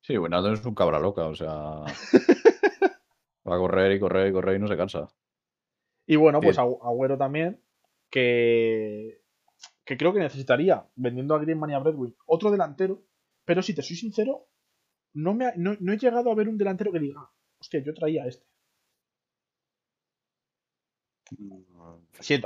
[0.00, 1.50] Sí, Vinaldum es un cabra loca, o sea.
[3.48, 5.08] va a correr y correr y correr y no se cansa.
[6.06, 7.60] Y bueno, pues Agüero también,
[8.10, 9.22] que,
[9.84, 13.02] que creo que necesitaría, vendiendo a Griezmann y a Bradway, otro delantero.
[13.44, 14.48] Pero si te soy sincero,
[15.14, 18.28] no, me no, he llegado a ver un delantero que diga, hostia, yo traía a
[18.28, 18.46] este.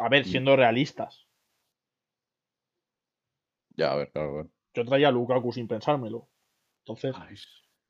[0.00, 0.28] a ver, mm.
[0.28, 1.26] siendo realistas.
[3.76, 6.28] Ya, a ver, claro, Yo traía a Lukaku sin pensármelo.
[6.80, 7.14] Entonces.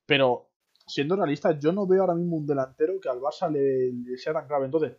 [0.04, 0.50] Pero,
[0.86, 4.32] siendo realistas, yo no veo ahora mismo un delantero que al Barça le, le sea
[4.32, 4.66] tan grave.
[4.66, 4.96] Entonces,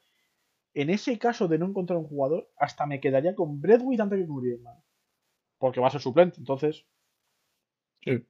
[0.78, 4.28] en ese caso de no encontrar un jugador, hasta me quedaría con Bradway antes que
[4.28, 4.78] con Griezmann.
[5.57, 6.86] Porque va a ser suplente, entonces.
[8.01, 8.23] Sí.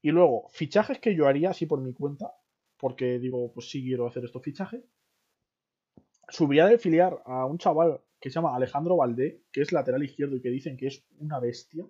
[0.00, 2.32] Y luego, fichajes que yo haría así por mi cuenta,
[2.78, 4.82] porque digo, pues sí quiero hacer estos fichajes.
[6.30, 10.36] Subiría de filiar a un chaval que se llama Alejandro Valdé, que es lateral izquierdo
[10.36, 11.84] y que dicen que es una bestia.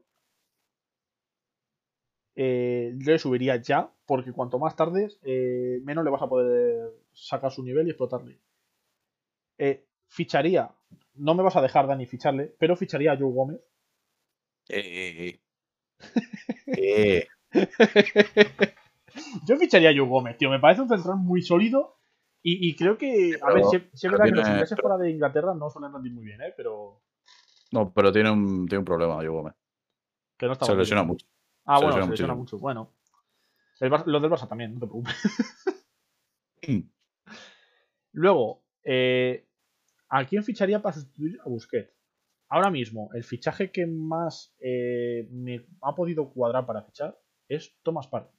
[2.34, 6.90] Eh, yo le subiría ya, porque cuanto más tardes, eh, menos le vas a poder
[7.12, 8.40] sacar su nivel y explotarle.
[9.62, 10.74] Eh, ficharía,
[11.16, 13.60] no me vas a dejar, Dani, ficharle, pero ficharía a Joe Gómez.
[14.70, 15.38] Eh,
[16.66, 17.28] eh,
[19.46, 20.48] Yo ficharía a Joe Gómez, tío.
[20.48, 21.98] Me parece un central muy sólido.
[22.42, 23.38] Y, creo que.
[23.42, 26.24] a ver, si, es verdad que los ingleses fuera de Inglaterra no suelen rendir muy
[26.24, 26.54] bien, ¿eh?
[26.56, 27.02] Pero.
[27.70, 29.54] No, pero tiene un, tiene un problema, Joe Gómez.
[30.38, 31.26] Que no está Se lesiona mucho.
[31.66, 32.58] Ah, bueno, se lesiona mucho.
[32.58, 32.94] Bueno.
[33.78, 35.14] los del Barça también, no te preocupes.
[36.66, 36.80] Mm.
[38.12, 39.49] Luego, eh,
[40.10, 41.96] ¿a quién ficharía para sustituir a Busquets?
[42.48, 47.16] Ahora mismo, el fichaje que más eh, me ha podido cuadrar para fichar
[47.48, 48.36] es Thomas Partey.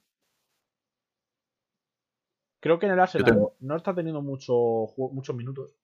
[2.60, 4.54] Creo que en el Arsenal no está teniendo mucho,
[4.96, 5.74] muchos minutos.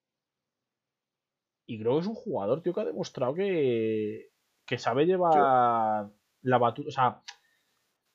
[1.66, 4.30] Y creo que es un jugador, tío, que ha demostrado que,
[4.64, 6.10] que sabe llevar
[6.42, 6.88] la batuta.
[6.88, 7.22] O sea,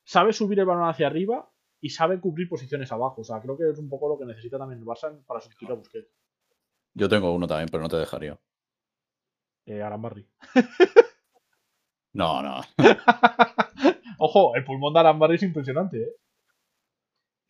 [0.04, 3.20] sabe subir el balón hacia arriba y sabe cubrir posiciones abajo.
[3.20, 5.72] O sea, creo que es un poco lo que necesita también el Barça para sustituir
[5.72, 6.08] a Busquets.
[6.94, 8.38] Yo tengo uno también, pero no te dejaría.
[9.66, 10.28] Eh, Arambarri.
[12.12, 12.60] no, no.
[14.18, 16.16] Ojo, el pulmón de Arambarri es impresionante, ¿eh?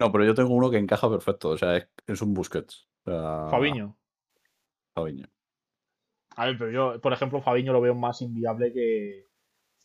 [0.00, 1.50] No, pero yo tengo uno que encaja perfecto.
[1.50, 1.76] O sea,
[2.06, 2.88] es, un Busquets.
[3.04, 3.96] Fabiño.
[4.94, 5.26] Fabiño.
[6.36, 9.28] A ver, pero yo, por ejemplo, Fabiño lo veo más inviable que,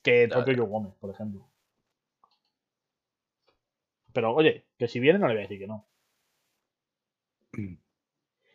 [0.01, 1.47] que propio Gómez, por ejemplo.
[4.13, 5.87] Pero oye, que si viene no le voy a decir que no.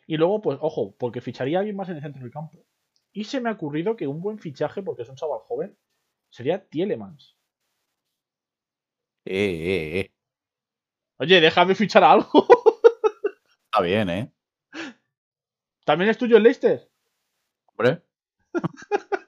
[0.07, 2.63] Y luego, pues, ojo, porque ficharía a alguien más en el centro del campo.
[3.11, 5.77] Y se me ha ocurrido que un buen fichaje, porque es un chaval joven,
[6.29, 7.37] sería Tielemans.
[9.25, 10.13] Eh, eh, eh.
[11.17, 12.29] Oye, déjame fichar algo.
[13.65, 14.31] Está bien, ¿eh?
[15.85, 16.89] ¿También es tuyo el Leicester?
[17.67, 18.01] Hombre.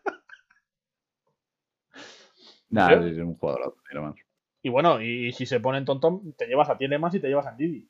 [2.69, 4.19] Nah, es un jugador Tielemans.
[4.61, 7.47] Y bueno, y si se pone en tontón, te llevas a Tielemans y te llevas
[7.47, 7.89] a Didi.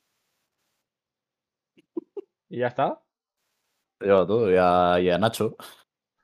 [2.49, 3.01] Y ya está.
[3.97, 4.51] Te lleva todo.
[4.51, 4.57] Y
[5.09, 5.55] a, Nacho.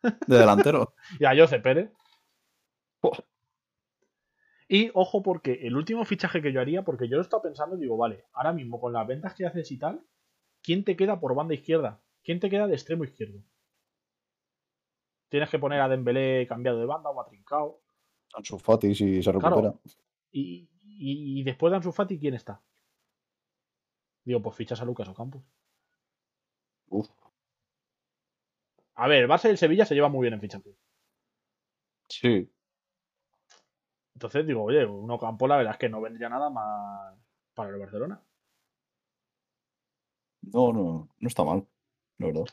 [0.27, 0.93] De delantero.
[1.19, 1.91] y a Jose Pérez.
[4.67, 7.81] Y ojo, porque el último fichaje que yo haría, porque yo lo estaba pensando y
[7.81, 10.03] digo, vale, ahora mismo con las ventas que haces y tal,
[10.61, 12.01] ¿quién te queda por banda izquierda?
[12.23, 13.43] ¿Quién te queda de extremo izquierdo?
[15.29, 17.81] Tienes que poner a Dembélé cambiado de banda o a Trincao.
[18.33, 19.73] Ansu Fati si se recupera.
[20.31, 22.61] Y, después de Ansu Fati, ¿quién está?
[24.23, 25.43] Digo, pues fichas a Lucas Ocampos.
[26.93, 27.09] Uf.
[28.95, 30.75] A ver, el Barça y el Sevilla se llevan muy bien en fichaje.
[32.07, 32.51] Sí.
[34.13, 37.15] Entonces digo, oye, un Ocampo la verdad es que no vendría nada más
[37.55, 38.21] para el Barcelona.
[40.41, 41.65] No, no, no está mal,
[42.19, 42.45] la verdad.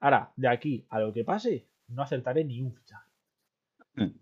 [0.00, 3.10] Ahora, de aquí a lo que pase, no acertaré ni un fichaje.
[3.96, 4.18] Hmm.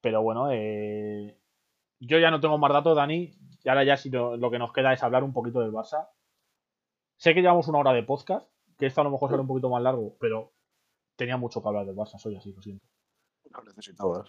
[0.00, 1.36] Pero bueno, eh,
[1.98, 3.34] yo ya no tengo más datos, Dani.
[3.64, 6.08] Y ahora ya si lo, que nos queda es hablar un poquito del Barça.
[7.16, 8.51] Sé que llevamos una hora de podcast,
[8.82, 10.52] que esto a lo mejor será un poquito más largo, pero
[11.14, 12.84] tenía mucho que hablar del Barça, soy así, lo siento.
[13.48, 14.28] No necesitabas.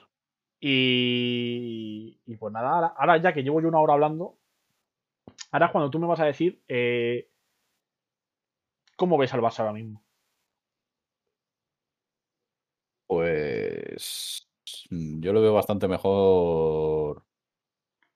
[0.60, 4.38] Y, y pues nada, ahora, ya que llevo yo una hora hablando,
[5.50, 7.32] ahora cuando tú me vas a decir eh,
[8.96, 10.06] cómo ves al Barça ahora mismo.
[13.08, 14.48] Pues
[14.92, 17.24] yo lo veo bastante mejor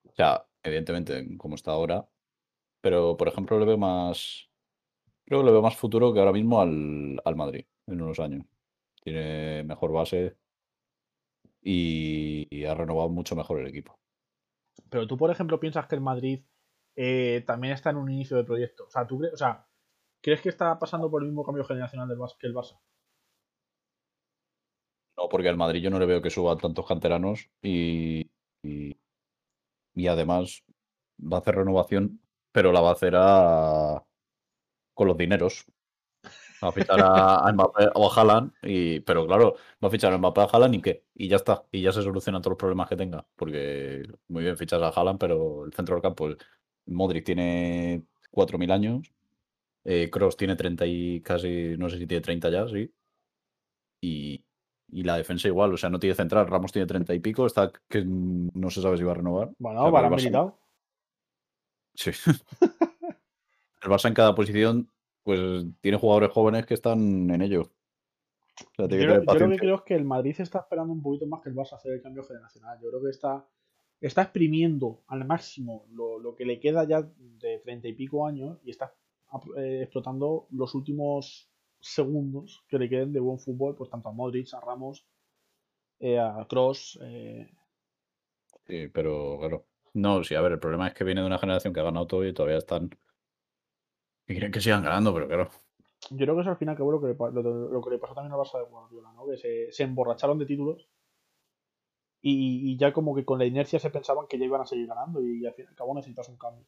[0.08, 2.08] o sea, evidentemente, como está ahora.
[2.82, 4.48] Pero, por ejemplo, le veo más.
[5.28, 8.46] Creo que le veo más futuro que ahora mismo al, al Madrid en unos años.
[9.04, 10.38] Tiene mejor base
[11.62, 14.00] y, ha renovado mucho mejor el equipo.
[14.90, 16.44] Pero tú, por ejemplo, piensas que el Madrid
[16.96, 18.86] eh, también está en un inicio de proyecto.
[18.86, 19.68] O sea, ¿tú o sea,
[20.22, 22.80] ¿crees que está pasando por el mismo cambio generacional del que el Barça?
[25.18, 28.30] No, porque al Madrid yo no le veo que suba tantos canteranos y
[29.98, 30.64] y además
[31.20, 32.22] va a hacer renovación,
[32.52, 33.16] pero la va a hacer
[34.98, 35.66] con los dineros.
[36.62, 40.18] Va a fichar a, Mbappé o a Haaland, y, pero claro, va a fichar a
[40.18, 42.90] Mbappé a Haaland y qué, y ya está, y ya se solucionan todos los problemas
[42.90, 46.30] que tenga, porque muy bien fichas a Haaland, pero el centro del campo,
[46.88, 49.14] Modric tiene 4.000 años,
[50.12, 52.92] Cross eh, tiene 30 y casi, no sé si tiene 30 ya, sí,
[54.02, 54.44] y,
[54.90, 56.48] y la defensa igual, o sea, no tiene central.
[56.48, 59.52] Ramos tiene 30 y pico, está que no se sabe si va a renovar.
[59.60, 60.58] Bueno, para militado.
[61.94, 62.12] Sí.
[63.88, 64.92] el Barça en cada posición,
[65.24, 67.72] pues tiene jugadores jóvenes que están en ello.
[68.78, 68.88] yo, lo
[69.50, 71.94] que creo es que el Madrid está esperando un poquito más que el Barça hacer
[71.94, 72.80] el cambio generacional.
[72.82, 73.46] Yo creo que está,
[74.02, 78.72] está exprimiendo al máximo lo, que le queda ya de 30 y pico años y
[78.72, 78.94] está
[79.58, 84.54] eh, explotando los últimos segundos que le queden de buen fútbol, pues tanto a Modric,
[84.54, 85.06] a Ramos,
[86.00, 87.00] eh, a Cross.
[87.02, 87.50] Eh.
[88.66, 89.66] Sí, pero claro.
[89.94, 92.06] No, sí, a ver, el problema es que viene de una generación que ha ganado
[92.06, 92.92] todo y todavía están.
[94.28, 95.50] Y quieren que sigan ganando, pero claro.
[96.12, 98.38] Yo creo que es al final que lo, que, lo, que le pasó también a
[98.38, 99.26] Barça de Guardiola, ¿no?
[99.26, 100.88] Que se, se emborracharon de títulos
[102.22, 104.88] y, y, ya como que con la inercia se pensaban que ya iban a seguir
[104.88, 106.66] ganando y al fin y al cabo necesitas un cambio.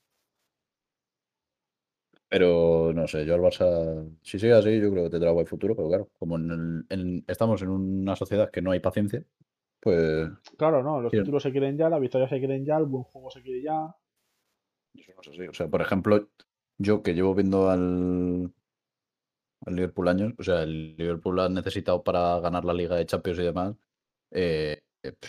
[2.30, 5.76] Pero no sé, yo al Barça, si sigue así, yo creo que tendrá buen futuro,
[5.76, 9.24] pero claro, como en estamos en una sociedad que no hay paciencia,
[9.80, 10.30] pues.
[10.58, 13.32] Claro, no, los títulos se quieren ya, la victoria se quieren ya, el buen juego
[13.32, 13.96] se quiere ya.
[14.94, 15.48] Eso no es así.
[15.48, 16.30] O sea, por ejemplo,
[16.80, 18.52] yo que llevo viendo al,
[19.66, 23.40] al Liverpool años, o sea, el Liverpool ha necesitado para ganar la Liga de Champions
[23.40, 23.76] y demás,
[24.32, 24.82] eh,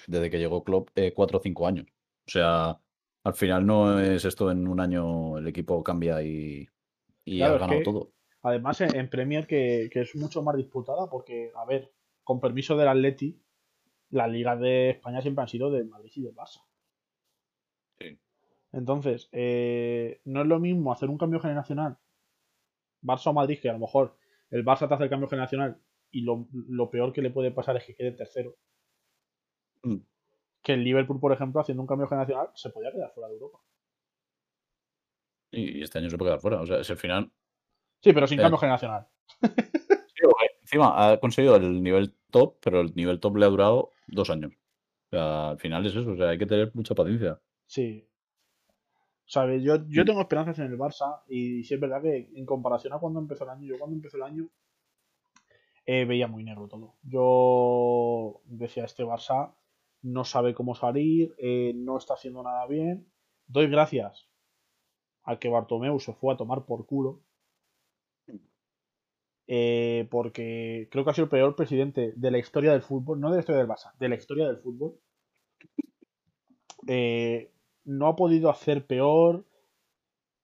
[0.07, 1.87] desde que llegó Klopp, eh, cuatro o cinco años.
[2.27, 2.81] O sea,
[3.25, 6.69] al final no es esto en un año el equipo cambia y,
[7.25, 8.13] y ha ganado todo.
[8.43, 11.93] Además, en, Premier, que, es mucho más disputada, porque, a ver,
[12.25, 13.39] con permiso del Atleti,
[14.11, 16.63] las ligas de España siempre han sido de Madrid y de Barça.
[18.73, 18.79] Sí.
[18.79, 21.99] Entonces, eh, no es lo mismo hacer un cambio generacional
[23.03, 24.17] Barça o Madrid, que a lo mejor
[24.51, 27.85] el Barça te hace el cambio generacional y lo, peor que le puede pasar es
[27.85, 28.57] que quede tercero.
[29.83, 29.99] Mm.
[30.63, 33.59] Que el Liverpool, por ejemplo, haciendo un cambio generacional, se podía quedar fuera de Europa.
[35.53, 36.61] Y este año se puede quedar fuera.
[36.61, 37.33] O sea, es el final.
[38.03, 39.09] Sí, pero sin cambio generacional.
[40.63, 44.53] encima ha conseguido el nivel top, pero el nivel top le ha durado dos años.
[45.07, 46.11] O sea, al final es eso.
[46.11, 47.41] O sea, hay que tener mucha paciencia.
[47.67, 48.10] Sí.
[49.31, 49.63] ¿Sabes?
[49.63, 52.99] Yo, yo tengo esperanzas en el Barça y sí es verdad que en comparación a
[52.99, 54.49] cuando empezó el año, yo cuando empezó el año
[55.87, 56.97] eh, veía muy negro todo.
[57.05, 59.55] Yo decía, este Barça
[60.03, 63.07] no sabe cómo salir, eh, no está haciendo nada bien.
[63.47, 64.29] Doy gracias
[65.23, 67.23] a que Bartomeu se fue a tomar por culo.
[69.47, 73.31] Eh, porque creo que ha sido el peor presidente de la historia del fútbol, no
[73.31, 74.99] de la historia del Barça, de la historia del fútbol.
[76.89, 77.53] Eh,
[77.85, 79.45] no ha podido hacer peor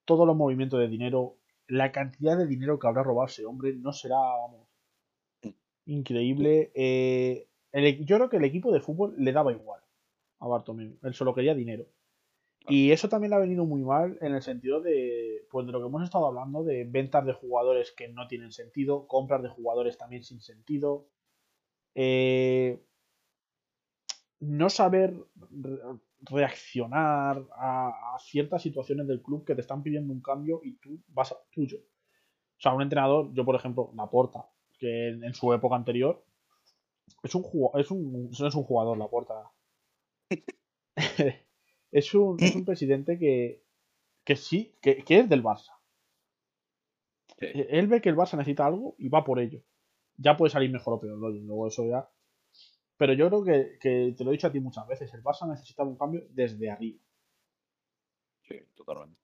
[0.05, 1.37] todos los movimientos de dinero.
[1.67, 4.67] La cantidad de dinero que habrá robado ese hombre no será, vamos,
[5.85, 6.71] increíble.
[6.75, 7.47] Eh,
[8.05, 9.81] yo creo que el equipo de fútbol le daba igual
[10.39, 10.97] a Bartomeu.
[11.03, 11.85] Él solo quería dinero.
[12.69, 15.79] Y eso también le ha venido muy mal en el sentido de, pues de lo
[15.79, 19.97] que hemos estado hablando, de ventas de jugadores que no tienen sentido, compras de jugadores
[19.97, 21.07] también sin sentido.
[21.95, 22.83] Eh,
[24.39, 25.13] no saber
[26.21, 31.31] reaccionar a, ciertas situaciones del club que te están pidiendo un cambio y tú vas
[31.31, 31.77] a tuyo.
[31.77, 34.49] O sea, un entrenador, yo por ejemplo, Laporta,
[34.79, 36.25] que en, su época anterior
[37.23, 37.43] es un,
[37.75, 39.51] es un, es un jugador, Laporta.
[41.91, 43.63] es, un, es un presidente que,
[44.23, 45.73] que sí, que, es del Barça.
[47.37, 49.61] Él ve que el Barça necesita algo y va por ello.
[50.17, 52.09] Ya puede salir mejor o peor, luego eso ya
[52.97, 55.83] pero yo creo que, te lo he dicho a ti muchas veces, el Barça necesita
[55.83, 56.99] un cambio desde arriba.
[58.41, 59.19] Sí, totalmente.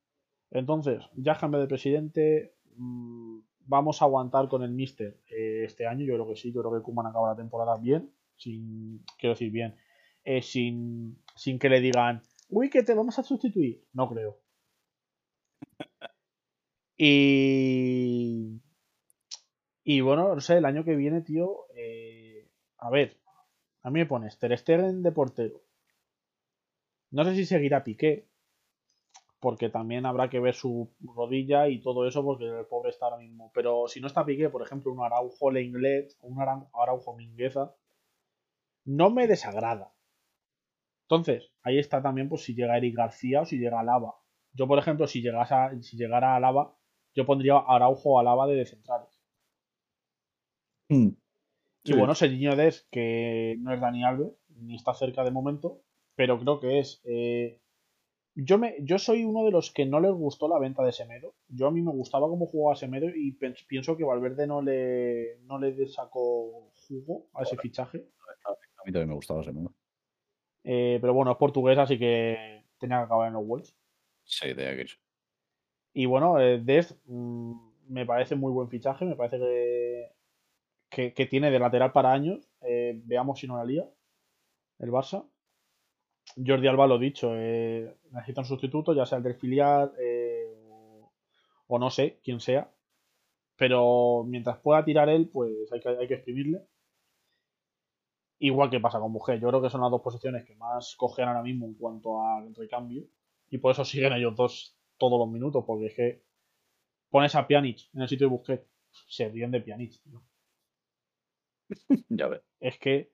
[0.51, 6.05] Entonces, ya cambio de presidente, mm, vamos a aguantar con el Mister eh, este año,
[6.05, 9.51] yo creo que sí, yo creo que Kuman acaba la temporada bien, sin, quiero decir
[9.51, 9.75] bien,
[10.23, 14.39] eh, sin, sin que le digan, uy, que te vamos a sustituir, no creo.
[16.97, 18.61] Y...
[19.83, 23.19] Y bueno, no sé, el año que viene, tío, eh, a ver,
[23.83, 25.61] a mí me pones Ter Stegen de portero.
[27.11, 28.27] No sé si seguirá Piqué,
[29.39, 33.17] porque también habrá que ver su rodilla y todo eso, porque el pobre está ahora
[33.17, 33.51] mismo.
[33.53, 37.75] Pero si no está Piqué, por ejemplo, un Araujo Lenglet o un Araujo Mingueza,
[38.85, 39.93] no me desagrada.
[41.03, 44.15] Entonces, ahí está también pues si llega Eric García o si llega Lava.
[44.53, 46.75] Yo, por ejemplo, si, llegase si llegara a Lava,
[47.13, 49.19] yo pondría Araujo a Lava de centrales.
[51.83, 55.81] Y bueno, Serginho Des, que no es Dani Alves, ni está cerca de momento,
[56.15, 57.01] pero creo que es.
[57.03, 57.59] Eh,
[58.35, 61.35] yo, me, yo soy uno de los que no les gustó la venta de Semedo.
[61.49, 63.37] Yo a mí me gustaba cómo jugaba Semedo y
[63.67, 68.05] pienso que Valverde no le, no le sacó jugo a ese fichaje.
[68.45, 69.73] A mí también me gustaba Semedo.
[70.63, 73.75] Eh, pero bueno, es portugués, así que tenía que acabar en los Wolves.
[74.23, 74.93] Sí, de aquí.
[75.93, 77.53] Y bueno, eh, Des mm,
[77.89, 80.11] me parece muy buen fichaje, me parece que
[80.93, 82.47] que, tiene de lateral para años.
[82.61, 83.85] Eh, veamos si no la lía
[84.79, 85.25] el Barça.
[86.35, 90.53] Jordi Alba lo dicho, eh, necesita un sustituto, ya sea el del filial eh,
[91.67, 92.71] o, no sé, quién sea.
[93.55, 96.61] Pero mientras pueda tirar él, pues hay que, hay que escribirle.
[98.39, 99.39] Igual que pasa con Mujer.
[99.39, 102.53] Yo creo que son las dos posiciones que más cogen ahora mismo en cuanto al
[102.55, 103.05] recambio.
[103.49, 105.63] Y por eso siguen ellos dos todos los minutos.
[105.65, 106.23] Porque es que
[107.09, 108.67] pones a Pjanic en el sitio de Busquets.
[109.07, 110.21] Se ríen de Pjanic, tío.
[112.09, 112.41] Ya ves.
[112.59, 113.11] Es que,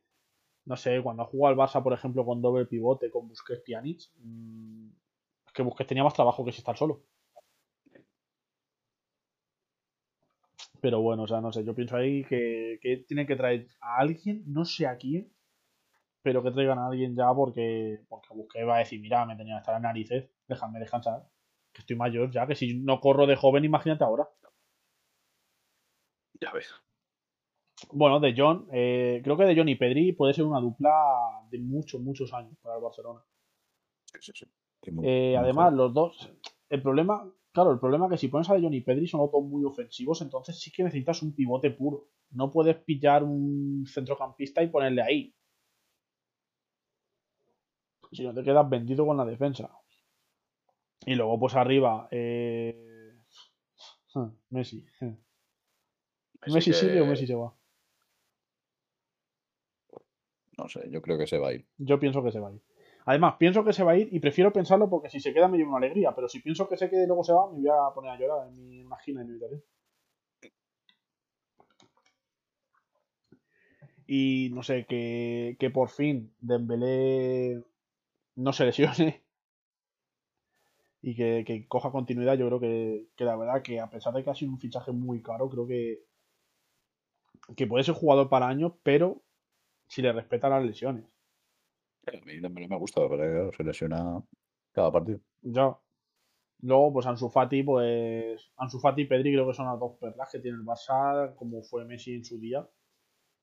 [0.66, 4.02] no sé, cuando ha jugado al Barça, por ejemplo, con doble pivote, con Busquets Pjanic,
[4.18, 4.90] mm,
[5.48, 7.04] es que Busquets tenía más trabajo que si estar solo.
[10.82, 13.98] Pero bueno, o sea, no sé, yo pienso ahí que, que tienen que traer a
[14.00, 15.32] alguien, no sé a quién,
[16.24, 19.56] pero que traigan a alguien ya porque, porque Busquets va a decir, mira, me tenía
[19.56, 21.24] que estar en narices, déjame descansar,
[21.74, 24.28] que estoy mayor ya, que si no corro de joven, imagínate ahora.
[26.42, 26.74] Ya ves.
[27.92, 30.92] Bueno, de John, eh, creo que de John y Pedri puede ser una dupla
[31.50, 33.24] de muchos, muchos años para el Barcelona.
[34.06, 34.46] Sí, sí, sí.
[35.04, 36.32] Eh, además, los dos,
[36.70, 39.22] el problema, claro, el problema es que si pones a de John y Pedri son
[39.22, 42.08] los dos muy ofensivos, entonces sí que necesitas un pivote puro.
[42.32, 45.36] No puedes pillar un centrocampista y ponerle ahí.
[48.12, 49.70] Si no te quedas vendido con la defensa.
[51.06, 53.16] Y luego, pues arriba, eh...
[54.50, 54.86] Messi.
[56.48, 57.54] Messi, sigue o Messi se va.
[60.60, 61.66] No sé, yo creo que se va a ir.
[61.78, 62.62] Yo pienso que se va a ir.
[63.06, 65.58] Además, pienso que se va a ir y prefiero pensarlo porque si se queda me
[65.58, 66.14] lleva una alegría.
[66.14, 68.20] Pero si pienso que se quede y luego se va, me voy a poner a
[68.20, 69.64] llorar en mi en mi habitación.
[74.06, 77.64] Y no sé, que, que por fin Dembélé
[78.36, 79.24] no se lesione
[81.02, 82.38] y que, coja continuidad.
[82.38, 84.92] Yo creo que, que, la verdad que a pesar de que ha sido un fichaje
[84.92, 86.00] muy caro, creo que,
[87.56, 89.22] que puede ser jugador para años, pero
[89.90, 91.04] si le respeta las lesiones.
[92.08, 94.24] A mí también me gusta, pero se lesiona
[94.72, 95.20] cada partido.
[95.42, 95.78] Ya.
[96.62, 100.30] Luego, pues Ansu Fati, pues Ansu Fati y Pedri creo que son las dos perlas
[100.32, 102.68] que tiene el Barça, como fue Messi en su día.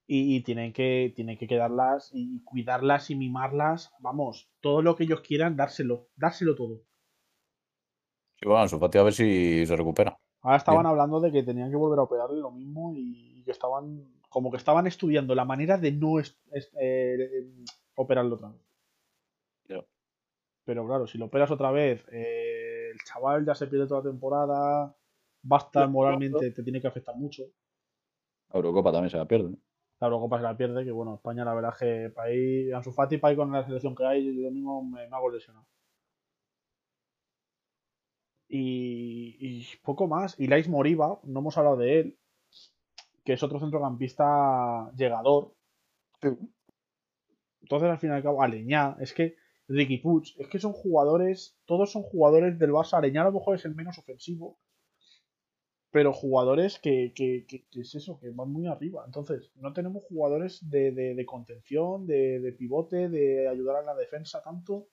[0.08, 3.92] Y, tienen, que, tienen que quedarlas y cuidarlas y mimarlas.
[3.98, 6.82] Vamos, todo lo que ellos quieran, dárselo, dárselo todo.
[8.36, 10.16] Sí, bueno, Ansu Fati a ver si se recupera.
[10.42, 14.15] Ahora estaban hablando de que tenían que volver a operarle lo mismo y que estaban
[14.28, 17.52] como que estaban estudiando la manera de no eh,
[17.94, 18.66] operarlo otra vez.
[20.66, 24.10] Pero claro, si lo operas otra vez, eh, el chaval ya se pierde toda la
[24.10, 24.96] temporada,
[25.40, 27.44] basta moralmente, te tiene que afectar mucho.
[28.52, 29.56] La Eurocopa también se la pierde.
[30.00, 32.82] La Eurocopa se la pierde, que bueno, España la verdad es que para ir, a
[32.82, 35.66] su Fati, para ir con la selección que hay, yo mismo me, hago lesionado.
[38.48, 40.38] Y, y, poco más.
[40.38, 42.18] Y Lais Moriba, no hemos hablado de él
[43.26, 45.52] que es otro centrocampista llegador.
[47.60, 49.36] Entonces, al fin y al cabo, Aleñá, es que
[49.68, 52.96] Ricky Puig, es que son jugadores, todos son jugadores del Barça.
[52.96, 54.60] Aleñá a lo mejor es el menos ofensivo,
[55.90, 59.02] pero jugadores que, que, que, es eso, que van muy arriba.
[59.04, 64.40] Entonces, no tenemos jugadores de, de, contención, de, de, pivote, de ayudar a la defensa
[64.40, 64.86] tanto.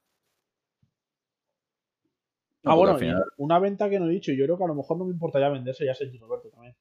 [2.64, 2.98] ah, bueno,
[3.38, 5.50] una venta que no he dicho, yo creo que a lo mejor no me importaría
[5.50, 6.76] venderse ya Sergio Roberto también.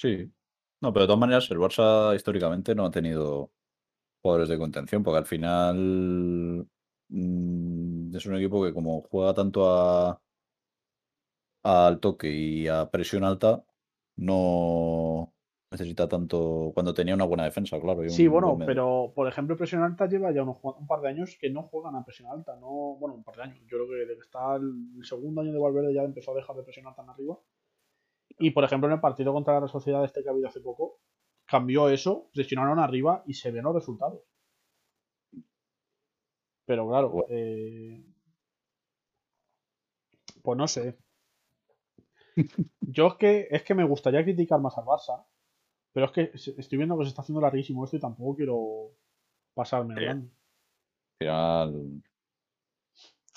[0.00, 0.32] Sí.
[0.80, 3.52] No, pero de todas maneras, el Barça históricamente no ha tenido
[4.22, 6.66] jugadores de contención, porque al final
[7.08, 10.20] mm, es un equipo que como juega tanto a
[11.62, 13.62] al toque y a presión alta,
[14.16, 15.34] no
[15.70, 18.08] necesita tanto cuando tenía una buena defensa, claro.
[18.08, 21.64] sí, bueno, pero por ejemplo, presión alta lleva ya un par de años que no
[21.64, 23.60] juegan a presión alta, no, bueno, un par de años.
[23.66, 26.56] Yo creo que desde que está el, segundo año de Valverde ya empezó a dejar
[26.56, 27.38] de presionar tan arriba.
[28.38, 31.00] Y por ejemplo, en el partido contra la Sociedad este que ha habido hace poco,
[31.46, 34.22] cambió eso, presionaron arriba y se ven los resultados.
[36.64, 38.04] Pero claro, eh,
[40.42, 40.96] pues no sé.
[42.80, 45.26] Yo es que, es que me gustaría criticar más al Barça,
[45.92, 48.92] pero es que estoy viendo que se está haciendo larguísimo esto y tampoco quiero
[49.54, 50.30] pasarme hablando.
[51.18, 52.02] Final.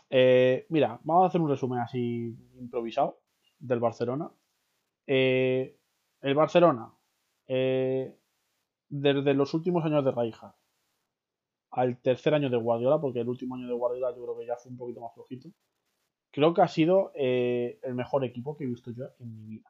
[0.10, 3.20] Eh, mira, vamos a hacer un resumen así improvisado
[3.58, 4.32] del Barcelona.
[5.08, 5.78] Eh,
[6.22, 6.94] el Barcelona,
[7.48, 8.16] eh,
[8.90, 10.56] desde los últimos años de Raija
[11.72, 14.56] al tercer año de Guardiola, porque el último año de Guardiola yo creo que ya
[14.56, 15.50] fue un poquito más flojito,
[16.32, 19.70] creo que ha sido eh, el mejor equipo que he visto yo en mi vida.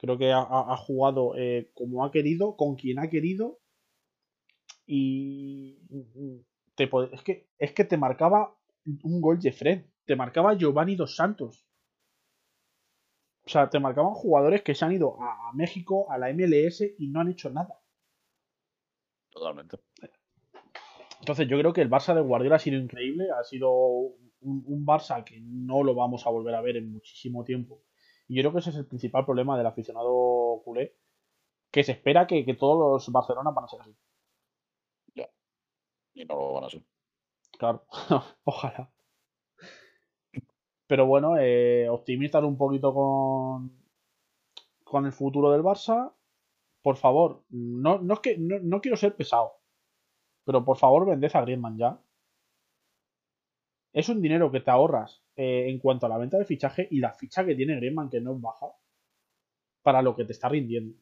[0.00, 1.32] Creo que ha, jugado
[1.74, 3.58] como ha querido, con quien ha querido.
[4.86, 5.76] Y
[6.76, 8.56] te, es, que, es que te marcaba
[9.02, 9.86] un gol de Fred.
[10.04, 11.67] Te marcaba Giovanni Dos Santos.
[13.48, 17.08] O sea, te marcaban jugadores que se han ido a, México, a la MLS y
[17.08, 17.80] no han hecho nada.
[19.30, 19.78] Totalmente.
[21.20, 25.24] Entonces yo creo que el Barça de Guardiola ha sido increíble, ha sido un, Barça
[25.24, 27.80] que no lo vamos a volver a ver en muchísimo tiempo.
[28.26, 30.98] Y yo creo que ese es el principal problema del aficionado culé,
[31.70, 33.96] que se espera que, todos los Barcelona van a ser así.
[35.14, 35.30] Ya.
[36.12, 36.82] Y no lo van a ser.
[37.58, 37.86] Claro,
[38.44, 38.92] ojalá.
[40.88, 43.70] Pero bueno, eh, optimistas un poquito con,
[44.84, 46.12] con el futuro del Barça.
[46.82, 49.52] Por favor, no, no es que no, quiero ser pesado,
[50.44, 52.00] pero por favor vended a Griezmann ya.
[53.92, 57.00] Es un dinero que te ahorras eh, en cuanto a la venta de fichaje y
[57.00, 58.68] la ficha que tiene Griezmann, que no es baja,
[59.82, 60.94] para lo que te está rindiendo.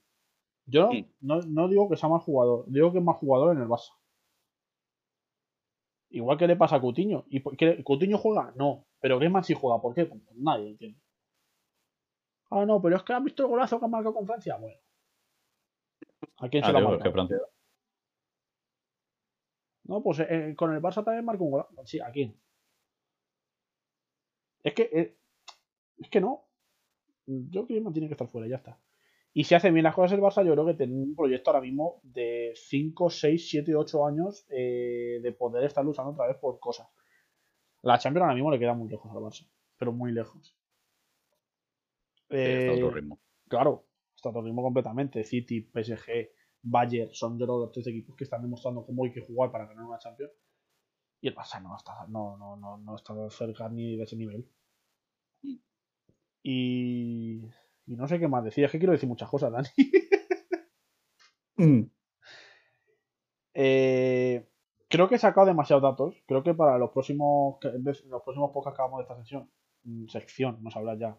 [0.66, 0.90] Yo
[1.20, 3.92] no, no digo que sea más jugador, digo que es más jugador en el Barça.
[6.10, 7.24] Igual que le pasa a Coutinho.
[7.28, 7.42] ¿Y
[7.82, 8.52] Coutinho juega?
[8.56, 8.85] No.
[9.00, 9.80] Pero Griezmann sí juega.
[9.80, 10.10] ¿Por qué?
[10.34, 11.00] Nadie entiende.
[12.50, 14.56] Ah, no, pero es que has visto el golazo que ha marcado con Francia.
[14.56, 14.76] Bueno.
[16.38, 16.98] ¿A quién se lo ha?
[16.98, 17.38] Francia...
[19.84, 21.70] No, pues eh, con el Barça también marcó un golazo.
[21.84, 22.36] Sí, ¿a quién?
[24.62, 24.82] Es que.
[24.92, 25.16] Eh,
[25.98, 26.44] es que no.
[27.26, 28.78] Yo creo que tiene que estar fuera, ya está.
[29.32, 31.60] Y si hace bien las cosas el Barça, yo creo que tiene un proyecto ahora
[31.60, 36.58] mismo de 5, 6, 7, 8 años eh, de poder estar luchando otra vez por
[36.58, 36.88] cosas.
[37.86, 39.48] La Champions ahora mismo le queda muy lejos al Barça,
[39.78, 40.56] pero muy lejos.
[42.28, 43.20] está a otro ritmo.
[43.46, 45.22] Claro, está a otro ritmo completamente.
[45.22, 46.30] City, PSG,
[46.62, 49.84] Bayern son de los tres equipos que están demostrando cómo hay que jugar para ganar
[49.84, 50.32] una Champions.
[51.20, 54.50] Y el Barça no está, no, no, no, no está cerca ni de ese nivel.
[56.42, 57.40] Y,
[57.86, 58.64] y no sé qué más decir.
[58.64, 59.68] Es que quiero decir muchas cosas, Dani.
[61.56, 61.82] Mm.
[63.54, 64.48] eh,
[64.88, 66.22] creo que he sacado demasiados datos.
[66.26, 69.50] Creo que para los próximos los próximos podcasts que hagamos de esta sesión,
[69.84, 71.18] mm, sección, nos habla ya.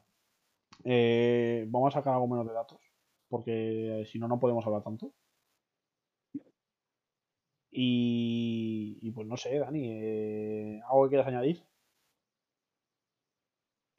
[0.84, 2.80] Eh, vamos a sacar algo menos de datos.
[3.30, 5.14] Porque si no, no podemos hablar tanto.
[7.80, 11.64] Y, pues no sé, Dani, eh, ¿algo que quieras añadir?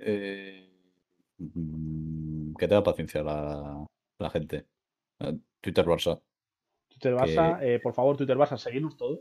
[0.01, 0.69] Eh,
[2.59, 3.87] que tenga paciencia la,
[4.19, 4.67] la gente.
[5.21, 6.21] Eh, Twitter Barça.
[6.89, 9.21] Twitter Barça, eh, por favor, Twitter Barça, seguimos todos.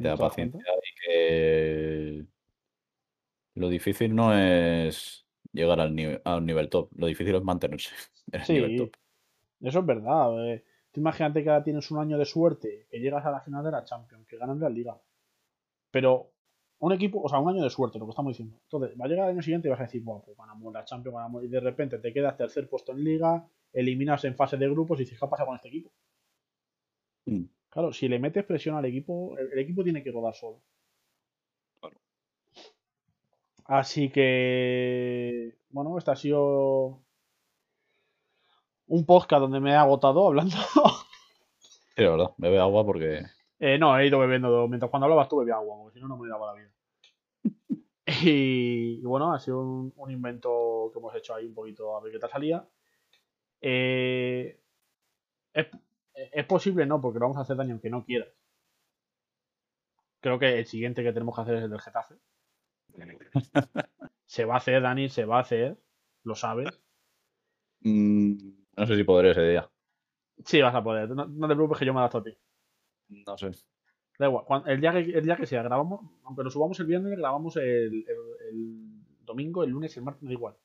[0.00, 2.26] Que tenga paciencia y que
[3.54, 7.90] lo difícil no es llegar al nivel, a un nivel top, lo difícil es mantenerse
[8.32, 8.96] en el nivel top.
[9.60, 10.48] Eso es verdad.
[10.48, 10.64] Eh.
[10.92, 13.70] Tú imagínate que ahora tienes un año de suerte, que llegas a la final de
[13.70, 14.98] la Champions, que ganan la Liga.
[15.90, 16.32] Pero
[16.80, 18.58] un equipo, o sea, un año de suerte, lo que estamos diciendo.
[18.64, 20.84] Entonces, va a llegar el año siguiente y vas a decir, bueno, pues ganamos la
[20.84, 24.68] Champions, ganamos, y de repente te quedas tercer puesto en Liga, eliminas en fase de
[24.68, 25.92] grupos y dices, ¿qué pasa con este equipo?
[27.26, 27.44] Mm.
[27.70, 30.60] Claro, si le metes presión al equipo, el, equipo tiene que rodar solo.
[33.64, 37.00] Así que, bueno, este ha sido
[38.88, 40.56] un podcast donde me he agotado hablando.
[41.96, 43.22] Sí, la verdad, bebe agua porque.
[43.58, 44.66] Eh, no, he ido bebiendo.
[44.68, 46.70] Mientras cuando hablabas tú bebía agua, porque si no, no me daba la vida.
[48.24, 52.18] y, bueno, ha sido un, invento que hemos hecho ahí un poquito a ver qué
[52.20, 52.64] tal salía.
[53.60, 54.60] Eh,
[55.52, 55.66] es,
[56.46, 58.28] posible, no, porque lo vamos a hacer daño aunque no quieras.
[60.20, 62.14] Creo que el siguiente que tenemos que hacer es el del Getafe.
[64.26, 65.78] se va a hacer, Dani, se va a hacer.
[66.22, 66.80] Lo sabes.
[67.80, 68.36] Mm,
[68.76, 69.70] no sé si podré ese día.
[70.44, 71.10] Sí, vas a poder.
[71.10, 72.36] No, te preocupes que yo me adapto a ti.
[73.08, 73.50] No sé.
[74.18, 74.62] Da igual.
[74.66, 78.04] el, día que, el día que sea, grabamos, aunque lo subamos el viernes, grabamos el,
[79.24, 80.56] domingo, el lunes, el martes, da igual.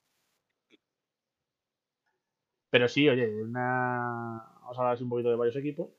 [2.70, 4.55] Pero sí, oye, una...
[4.66, 5.90] vamos a hablar así un poquito de varios equipos.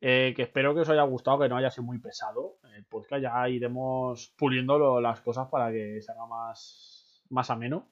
[0.00, 3.22] Eh, que espero que os haya gustado, que no haya sido muy pesado el podcast.
[3.22, 7.88] Ya iremos puliendo las cosas para que se haga más, más ameno.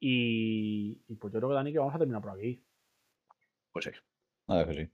[0.00, 2.64] Y, pues yo creo que Dani que vamos a terminar por aquí.
[3.70, 3.90] Pues sí,
[4.48, 4.90] a ver que sí.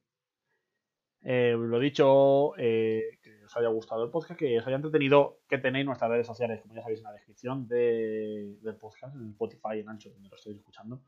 [1.23, 5.59] Eh, lo dicho, eh, que os haya gustado el podcast, que os haya entretenido, que
[5.59, 9.89] tenéis nuestras redes sociales, como ya sabéis, en la descripción del podcast, en Spotify, en
[9.89, 11.01] Ancho, donde lo estáis escuchando.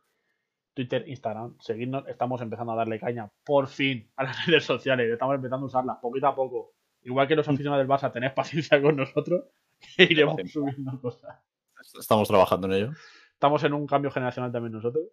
[0.74, 5.34] Twitter, Instagram, seguidnos, estamos empezando a darle caña, por fin, a las redes sociales, estamos
[5.34, 6.74] empezando a usarlas poquito a poco.
[7.02, 9.44] Igual que los aficionados del Barça, tenéis paciencia con nosotros,
[9.96, 11.38] que iremos subiendo cosas.
[11.98, 12.92] Estamos trabajando en ello.
[13.32, 15.04] Estamos en un cambio generacional también nosotros.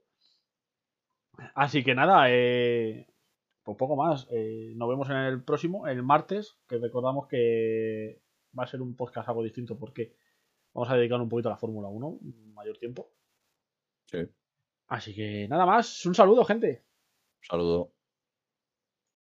[1.53, 3.07] Así que nada, eh,
[3.63, 4.27] pues poco más.
[4.31, 8.21] Eh, nos vemos en el próximo, el martes, que recordamos que
[8.57, 10.15] va a ser un podcast algo distinto porque
[10.73, 12.19] vamos a dedicar un poquito a la Fórmula 1,
[12.53, 13.11] mayor tiempo.
[14.05, 14.27] Sí.
[14.87, 16.83] Así que nada más, un saludo, gente.
[17.41, 17.94] Un saludo.